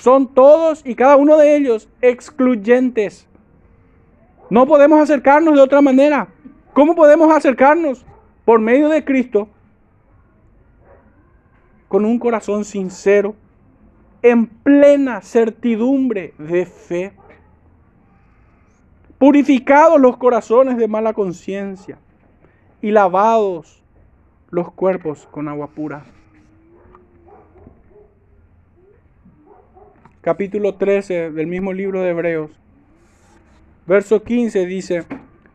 [0.00, 3.28] Son todos y cada uno de ellos excluyentes.
[4.50, 6.28] No podemos acercarnos de otra manera.
[6.72, 8.04] ¿Cómo podemos acercarnos?
[8.44, 9.48] Por medio de Cristo,
[11.88, 13.36] con un corazón sincero,
[14.22, 17.12] en plena certidumbre de fe.
[19.18, 21.98] Purificados los corazones de mala conciencia
[22.80, 23.82] y lavados
[24.50, 26.04] los cuerpos con agua pura.
[30.22, 32.52] Capítulo 13 del mismo libro de Hebreos.
[33.88, 35.04] Verso 15 dice,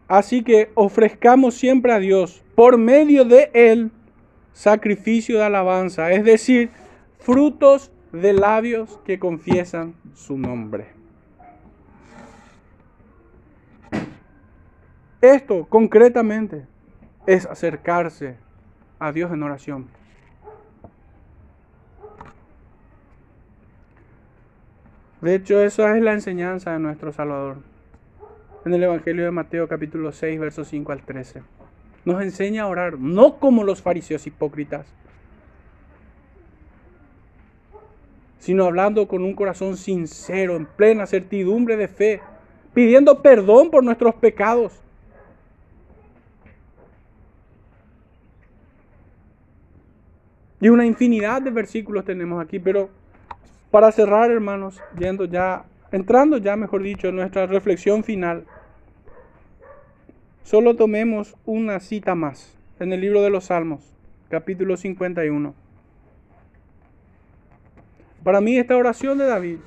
[0.10, 3.92] así que ofrezcamos siempre a Dios por medio de Él
[4.52, 6.70] sacrificio de alabanza, es decir,
[7.18, 10.88] frutos de labios que confiesan su nombre.
[15.22, 16.66] Esto concretamente
[17.26, 18.36] es acercarse
[19.00, 19.88] a Dios en oración.
[25.22, 27.58] De hecho, esa es la enseñanza de nuestro Salvador.
[28.66, 31.42] En el Evangelio de Mateo capítulo 6, versos 5 al 13.
[32.06, 34.86] Nos enseña a orar, no como los fariseos hipócritas,
[38.40, 42.22] sino hablando con un corazón sincero, en plena certidumbre de fe,
[42.74, 44.82] pidiendo perdón por nuestros pecados
[50.60, 52.90] Y una infinidad de versículos tenemos aquí, pero
[53.72, 58.46] para cerrar, hermanos, yendo ya, entrando ya, mejor dicho, en nuestra reflexión final,
[60.44, 63.94] solo tomemos una cita más en el libro de los Salmos,
[64.30, 65.54] capítulo 51.
[68.24, 69.58] Para mí esta oración de David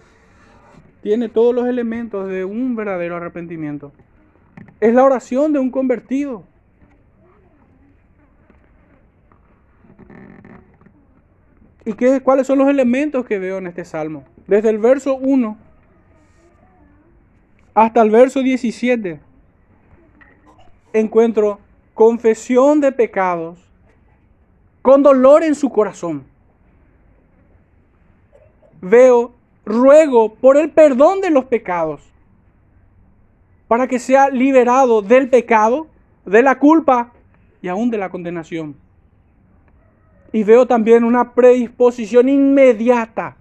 [1.02, 3.92] tiene todos los elementos de un verdadero arrepentimiento.
[4.80, 6.44] Es la oración de un convertido.
[11.84, 14.24] ¿Y qué, cuáles son los elementos que veo en este salmo?
[14.46, 15.56] Desde el verso 1
[17.74, 19.20] hasta el verso 17
[20.92, 21.60] encuentro
[21.94, 23.58] confesión de pecados
[24.82, 26.24] con dolor en su corazón.
[28.80, 29.32] Veo
[29.64, 32.02] ruego por el perdón de los pecados
[33.68, 35.86] para que sea liberado del pecado,
[36.24, 37.12] de la culpa
[37.62, 38.74] y aún de la condenación.
[40.32, 43.36] Y veo también una predisposición inmediata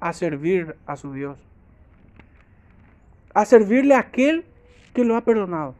[0.00, 1.38] a servir a su Dios.
[3.32, 4.44] A servirle a aquel
[4.92, 5.74] que lo ha perdonado.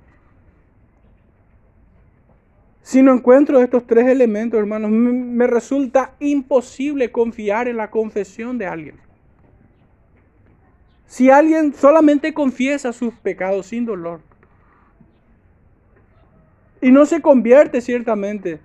[2.83, 8.67] Si no encuentro estos tres elementos, hermanos, me resulta imposible confiar en la confesión de
[8.67, 8.97] alguien.
[11.07, 14.21] Si alguien solamente confiesa sus pecados sin dolor
[16.81, 18.61] y no se convierte ciertamente,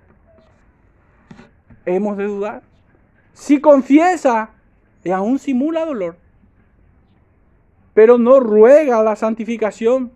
[1.86, 2.62] hemos de dudar.
[3.34, 4.50] Si confiesa
[5.04, 6.18] y aún simula dolor,
[7.94, 10.12] pero no ruega la santificación,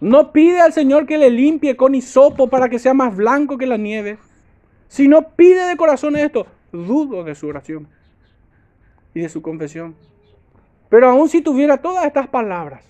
[0.00, 3.66] no pide al Señor que le limpie con hisopo para que sea más blanco que
[3.66, 4.18] la nieve,
[4.88, 7.88] si no pide de corazón esto, dudo de su oración
[9.14, 9.94] y de su confesión.
[10.88, 12.84] Pero aún si tuviera todas estas palabras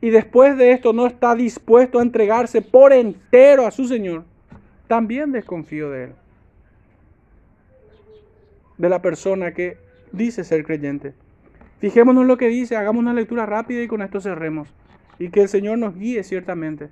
[0.00, 4.24] y después de esto no está dispuesto a entregarse por entero a su Señor,
[4.88, 6.12] también desconfío de él
[8.78, 9.76] de la persona que
[10.12, 11.12] dice ser creyente.
[11.78, 14.68] Fijémonos lo que dice, hagamos una lectura rápida y con esto cerremos.
[15.18, 16.88] Y que el Señor nos guíe ciertamente.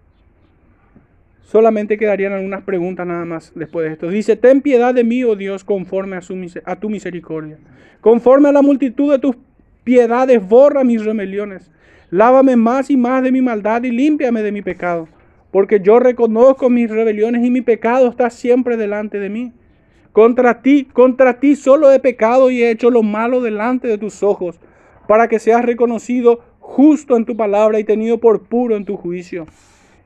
[1.43, 4.09] Solamente quedarían algunas preguntas nada más después de esto.
[4.09, 7.59] Dice, ten piedad de mí, oh Dios, conforme a, tu misericordia.
[8.01, 9.37] Conforme a la multitud de tus
[9.85, 11.71] piedades, borra mis rebeliones.
[12.11, 15.09] Lávame más y más de mi maldad y límpiame de mi pecado.
[15.51, 19.53] Porque yo reconozco mis rebeliones y mi pecado está siempre delante de mí.
[20.13, 24.23] Contra ti, contra ti solo he pecado y he hecho lo malo delante de tus
[24.23, 24.61] ojos,
[25.09, 29.47] para que seas reconocido justo en tu palabra y tenido por puro en tu juicio.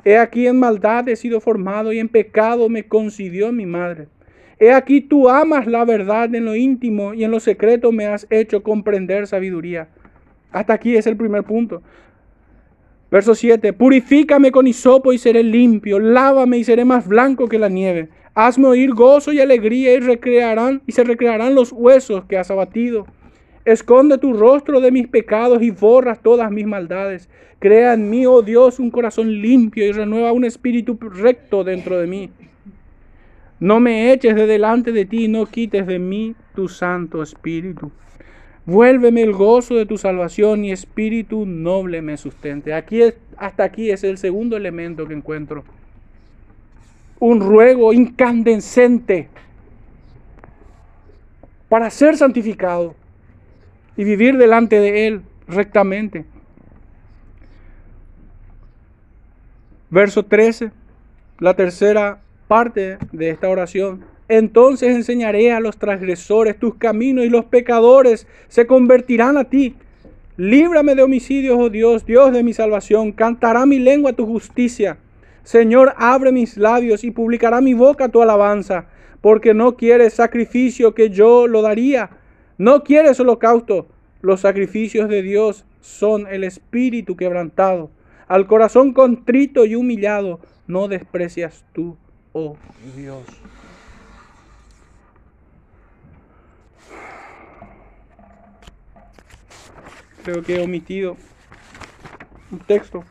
[0.05, 4.07] He aquí en maldad he sido formado y en pecado me concibió mi madre.
[4.59, 8.27] He aquí tú amas la verdad en lo íntimo y en lo secreto me has
[8.31, 9.89] hecho comprender sabiduría.
[10.53, 11.83] Hasta aquí es el primer punto.
[13.11, 13.73] Verso 7.
[13.73, 15.99] Purifícame con hisopo y seré limpio.
[15.99, 18.09] Lávame y seré más blanco que la nieve.
[18.39, 23.07] Hazme oír gozo y alegría y recrearán y se recrearán los huesos que has abatido.
[23.65, 27.31] Esconde tu rostro de mis pecados y borras todas mis maldades.
[27.61, 32.07] Crea en mí, oh Dios, un corazón limpio y renueva un espíritu recto dentro de
[32.07, 32.31] mí.
[33.59, 37.91] No me eches de delante de ti, no quites de mí tu santo espíritu.
[38.67, 42.75] Vuélveme el gozo de tu salvación y espíritu noble me sustente.
[42.75, 43.01] Aquí
[43.39, 45.65] hasta aquí es el segundo elemento que encuentro
[47.19, 49.29] un ruego incandescente
[51.69, 52.95] para ser santificado
[53.97, 56.25] y vivir delante de Él rectamente.
[59.91, 60.71] Verso 13,
[61.39, 64.05] la tercera parte de esta oración.
[64.29, 69.77] Entonces enseñaré a los transgresores tus caminos y los pecadores se convertirán a ti.
[70.37, 73.13] Líbrame de homicidios, oh Dios, Dios de mi salvación.
[73.13, 74.99] Cantará mi lengua tu justicia.
[75.47, 78.87] Señor, abre mis labios y publicará mi boca tu alabanza,
[79.21, 82.11] porque no quieres sacrificio que yo lo daría.
[82.59, 83.87] No quieres holocausto.
[84.23, 87.93] Los sacrificios de Dios son el espíritu quebrantado.
[88.27, 91.97] Al corazón contrito y humillado no desprecias tú,
[92.33, 92.57] oh
[92.97, 93.23] Dios.
[100.25, 101.17] Creo que he omitido
[102.51, 103.05] un texto.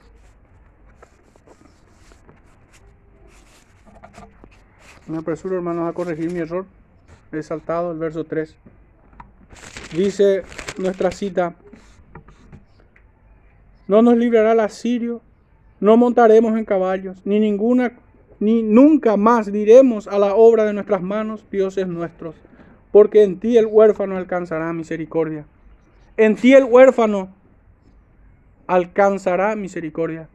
[5.07, 6.65] Me apresuro, hermanos, a corregir mi error.
[7.31, 8.55] He saltado el verso 3.
[9.95, 10.43] Dice
[10.77, 11.55] nuestra cita,
[13.87, 15.21] no nos librará el asirio,
[15.79, 17.93] no montaremos en caballos, ni ninguna,
[18.39, 22.33] ni nunca más diremos a la obra de nuestras manos, Dios es nuestro,
[22.91, 25.45] porque en ti el huérfano alcanzará misericordia.
[26.17, 27.29] En ti el huérfano
[28.67, 30.29] alcanzará misericordia.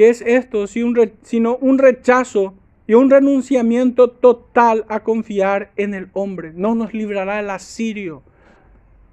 [0.00, 2.54] ¿Qué es esto sino un rechazo
[2.86, 6.54] y un renunciamiento total a confiar en el hombre?
[6.54, 8.22] No nos librará el asirio.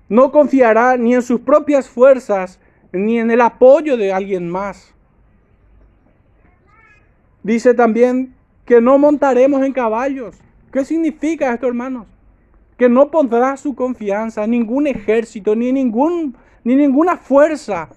[0.07, 2.61] No confiará ni en sus propias fuerzas
[2.93, 4.93] ni en el apoyo de alguien más.
[7.43, 8.33] Dice también
[8.63, 10.37] que no montaremos en caballos.
[10.71, 12.07] ¿Qué significa esto, hermanos?
[12.77, 17.89] que no pondrá su confianza en ningún ejército, ni, ninguna fuerza,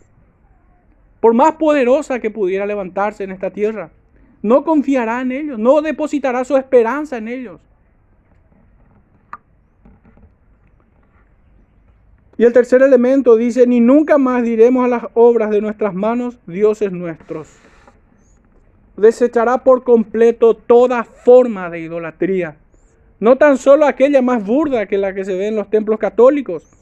[1.21, 3.91] por más poderosa que pudiera levantarse en esta tierra.
[4.43, 7.61] No confiará en ellos, no depositará su esperanza en ellos.
[12.39, 16.39] Y el tercer elemento dice, ni nunca más diremos a las obras de nuestras manos,
[16.47, 17.55] dioses nuestros.
[18.97, 22.57] Desechará por completo toda forma de idolatría.
[23.19, 26.80] No tan solo aquella más burda que la que se ve en los templos católicos,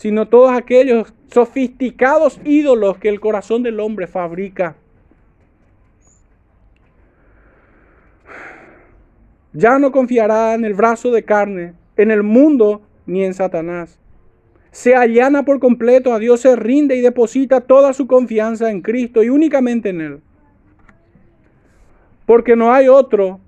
[0.00, 4.74] sino todos aquellos sofisticados ídolos que el corazón del hombre fabrica.
[9.52, 13.98] Ya no confiará en el brazo de carne, en el mundo, ni en Satanás.
[14.70, 19.22] Se allana por completo a Dios, se rinde y deposita toda su confianza en Cristo
[19.22, 20.20] y únicamente en Él.
[22.24, 23.38] Porque no hay otro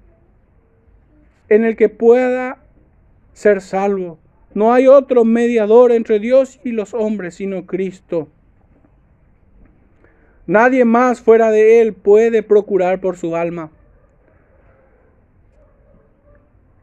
[1.49, 2.59] en el que pueda
[3.33, 4.19] ser salvo.
[4.55, 8.29] No hay otro mediador entre Dios y los hombres sino Cristo.
[10.47, 13.71] Nadie más fuera de Él puede procurar por su alma.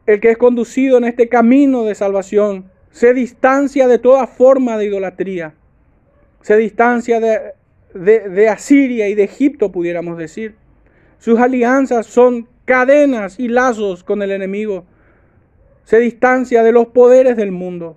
[0.06, 4.86] El que es conducido en este camino de salvación se distancia de toda forma de
[4.86, 5.54] idolatría.
[6.40, 10.54] Se distancia de, Asiria y de Egipto, pudiéramos decir.
[11.18, 14.84] Sus alianzas son cadenas y lazos con el enemigo.
[15.90, 17.96] Se distancia de los poderes del mundo.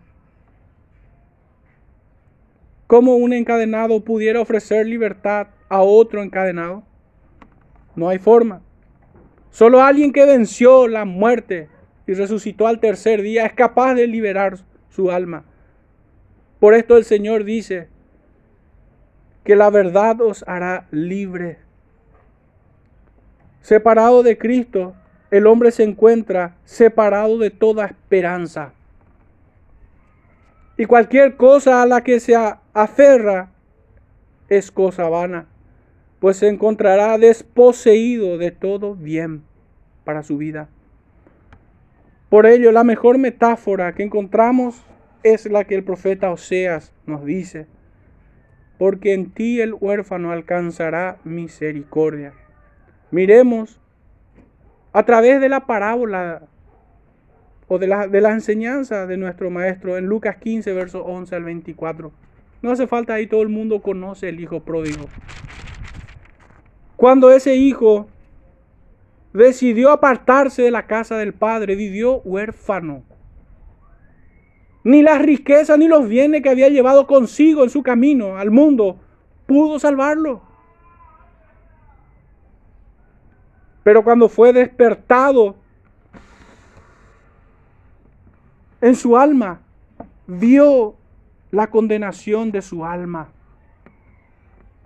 [2.87, 6.81] ¿Cómo un encadenado pudiera ofrecer libertad a otro encadenado?
[7.95, 8.63] No hay forma.
[9.51, 11.69] Solo alguien que venció la muerte
[12.07, 14.57] y resucitó al tercer día es capaz de liberar
[14.89, 15.45] su alma.
[16.59, 17.89] Por esto el Señor dice
[19.43, 21.59] que la verdad os hará libre.
[23.61, 24.95] Separado de Cristo,
[25.33, 28.71] el hombre se encuentra separado de toda esperanza.
[30.77, 33.49] Y cualquier cosa a la que se aferra
[34.47, 35.47] es cosa vana,
[36.19, 39.41] pues se encontrará desposeído de todo bien
[40.03, 40.69] para su vida.
[42.29, 44.83] Por ello, la mejor metáfora que encontramos
[45.23, 47.65] es la que el profeta Oseas nos dice,
[48.77, 52.33] porque en ti el huérfano alcanzará misericordia
[53.13, 53.79] Miremos
[54.93, 56.43] a través de la parábola
[57.67, 62.11] o de la, enseñanza de nuestro maestro en Lucas 15, versos 11 al 24.
[62.61, 65.05] No hace falta ahí, todo el mundo conoce el hijo pródigo.
[66.95, 68.07] Cuando ese hijo
[69.33, 73.03] decidió apartarse de la casa del padre, vivió huérfano.
[74.83, 78.99] Ni las riquezas ni los bienes que había llevado consigo en su camino al mundo
[79.47, 80.52] pudo salvarlo.
[83.83, 85.55] Pero cuando fue despertado
[88.79, 89.59] en su alma,
[90.25, 90.95] vio
[91.51, 93.29] la condenación de su alma.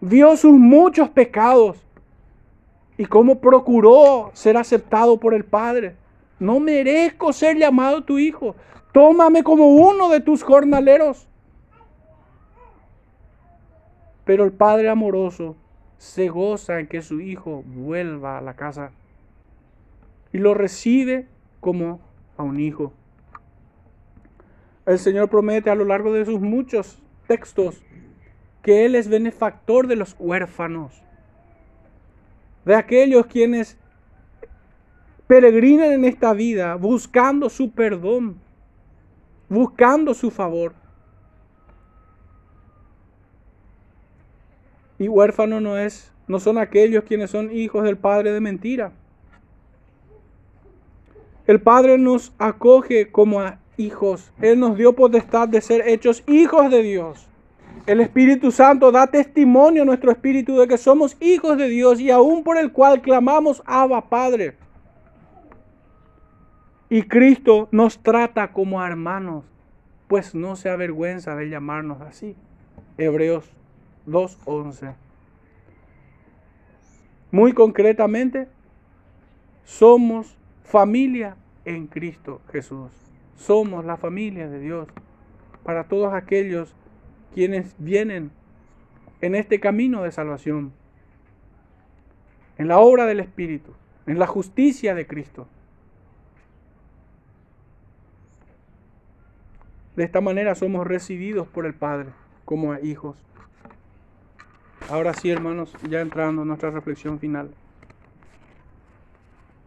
[0.02, 1.84] Vio sus muchos pecados.
[3.00, 5.96] y cómo procuró ser aceptado por el Padre.
[6.40, 8.56] No merezco ser llamado tu hijo.
[8.92, 11.28] Tómame como uno de tus jornaleros.
[14.26, 15.56] Pero el Padre amoroso
[15.98, 18.92] se goza en que su hijo vuelva a la casa
[20.32, 21.28] y lo recibe
[21.60, 22.00] como
[22.38, 22.94] a un hijo.
[24.86, 27.84] El Señor promete a lo largo de sus muchos textos
[28.62, 31.02] que Él es benefactor de los huérfanos,
[32.66, 33.78] de aquellos quienes
[35.28, 38.40] peregrinan en esta vida buscando su perdón,
[39.50, 40.74] buscando su favor.
[45.00, 48.92] Y huérfano no es, no son aquellos quienes son hijos del padre de mentira.
[51.48, 54.34] El Padre nos acoge como a hijos.
[54.42, 57.26] Él nos dio potestad de ser hechos hijos de Dios.
[57.86, 62.12] El Espíritu Santo da testimonio a nuestro espíritu de que somos hijos de Dios y
[62.12, 64.58] aún por el cual clamamos Abba Padre.
[66.90, 69.46] Y Cristo nos trata como hermanos,
[70.10, 72.36] pues no se avergüenza de llamarnos así.
[72.98, 73.50] Hebreos
[74.08, 74.96] 2.11.
[77.32, 78.48] Muy concretamente,
[79.64, 81.36] somos familia
[81.66, 82.92] en Cristo Jesús.
[83.36, 84.88] Somos la familia de Dios
[85.64, 86.74] para todos aquellos
[87.34, 88.32] quienes vienen
[89.22, 90.72] en este camino de salvación,
[92.58, 93.74] en la obra del Espíritu,
[94.06, 95.48] en la justicia de Cristo.
[99.96, 102.10] De esta manera somos recibidos por el Padre
[102.46, 103.18] como hijos.
[104.90, 107.52] Ahora sí, hermanos, ya entrando en nuestra reflexión final.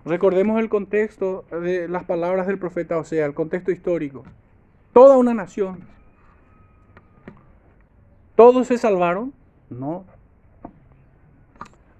[0.04, 4.24] Recordemos el contexto de las palabras del profeta o sea, el contexto histórico.
[4.94, 5.80] Toda una nación.
[8.34, 9.34] ¿Todos se salvaron?
[9.68, 10.06] No.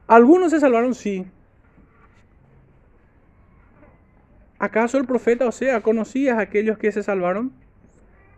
[0.07, 1.27] Algunos se salvaron, sí.
[4.59, 7.53] ¿Acaso el profeta o sea, conocías a aquellos que se salvaron?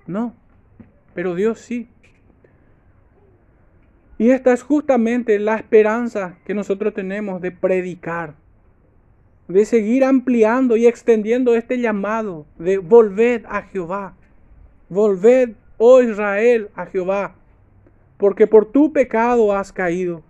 [0.06, 0.34] No,
[1.14, 1.88] pero Dios sí.
[4.22, 8.36] Y esta es justamente la esperanza que nosotros tenemos de predicar,
[9.48, 14.14] de seguir ampliando y extendiendo este llamado de volver a Jehová.
[14.88, 17.34] Volved, oh Israel, a Jehová,
[18.16, 20.22] porque por tu pecado has caído.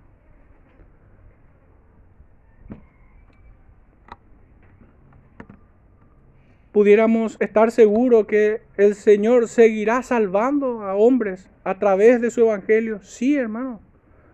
[6.72, 13.00] pudiéramos estar seguros que el Señor seguirá salvando a hombres a través de su evangelio.
[13.02, 13.80] Sí, hermano.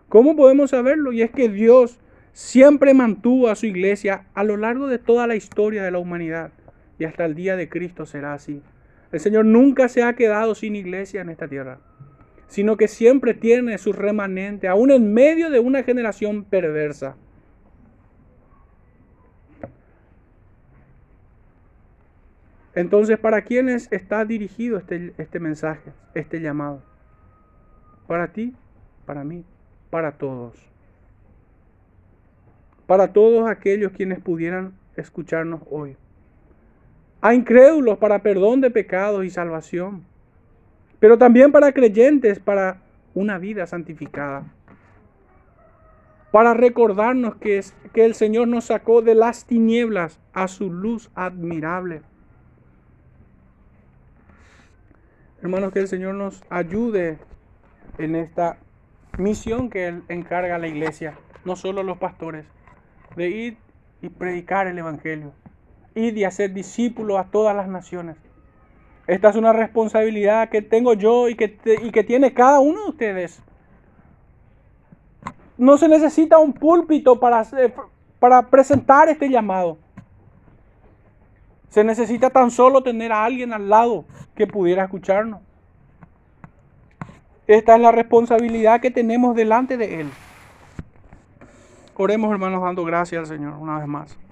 [0.07, 1.11] ¿Cómo podemos saberlo?
[1.11, 1.99] Y es que Dios
[2.33, 6.51] siempre mantuvo a su iglesia a lo largo de toda la historia de la humanidad.
[6.97, 8.61] Y hasta el día de Cristo será así.
[9.11, 11.79] El Señor nunca se ha quedado sin iglesia en esta tierra,
[12.47, 17.15] sino que siempre tiene su remanente, aún en medio de una generación perversa.
[22.75, 26.88] Entonces, ¿para quiénes está dirigido este, este mensaje, este llamado?
[28.09, 28.55] Para ti,
[29.05, 29.45] para mí,
[29.91, 30.55] para todos.
[32.87, 35.95] Para todos aquellos quienes pudieran escucharnos hoy.
[37.21, 40.03] A incrédulos para perdón de pecados y salvación.
[40.99, 42.81] Pero también para creyentes para
[43.13, 44.43] una vida santificada.
[46.31, 51.11] Para recordarnos que, es, que el Señor nos sacó de las tinieblas a su luz
[51.13, 52.01] admirable.
[55.43, 57.19] Hermanos, que el Señor nos ayude
[57.99, 58.57] en esta
[59.17, 62.45] misión que Él encarga a la iglesia, no solo a los pastores,
[63.15, 63.57] de ir
[64.01, 65.33] y predicar el Evangelio,
[65.93, 68.15] ir y hacer discípulos a todas las naciones.
[69.05, 72.89] Esta es una responsabilidad que tengo yo y que, y que tiene cada uno de
[72.89, 73.41] ustedes.
[75.57, 77.43] No se necesita un púlpito para,
[78.19, 79.77] para presentar este llamado.
[81.69, 84.05] Se necesita tan solo tener a alguien al lado
[84.35, 85.41] que pudiera escucharnos.
[87.49, 90.09] Esta es la responsabilidad que tenemos delante de Él.
[91.97, 94.19] Oremos hermanos dando gracias al Señor una vez más.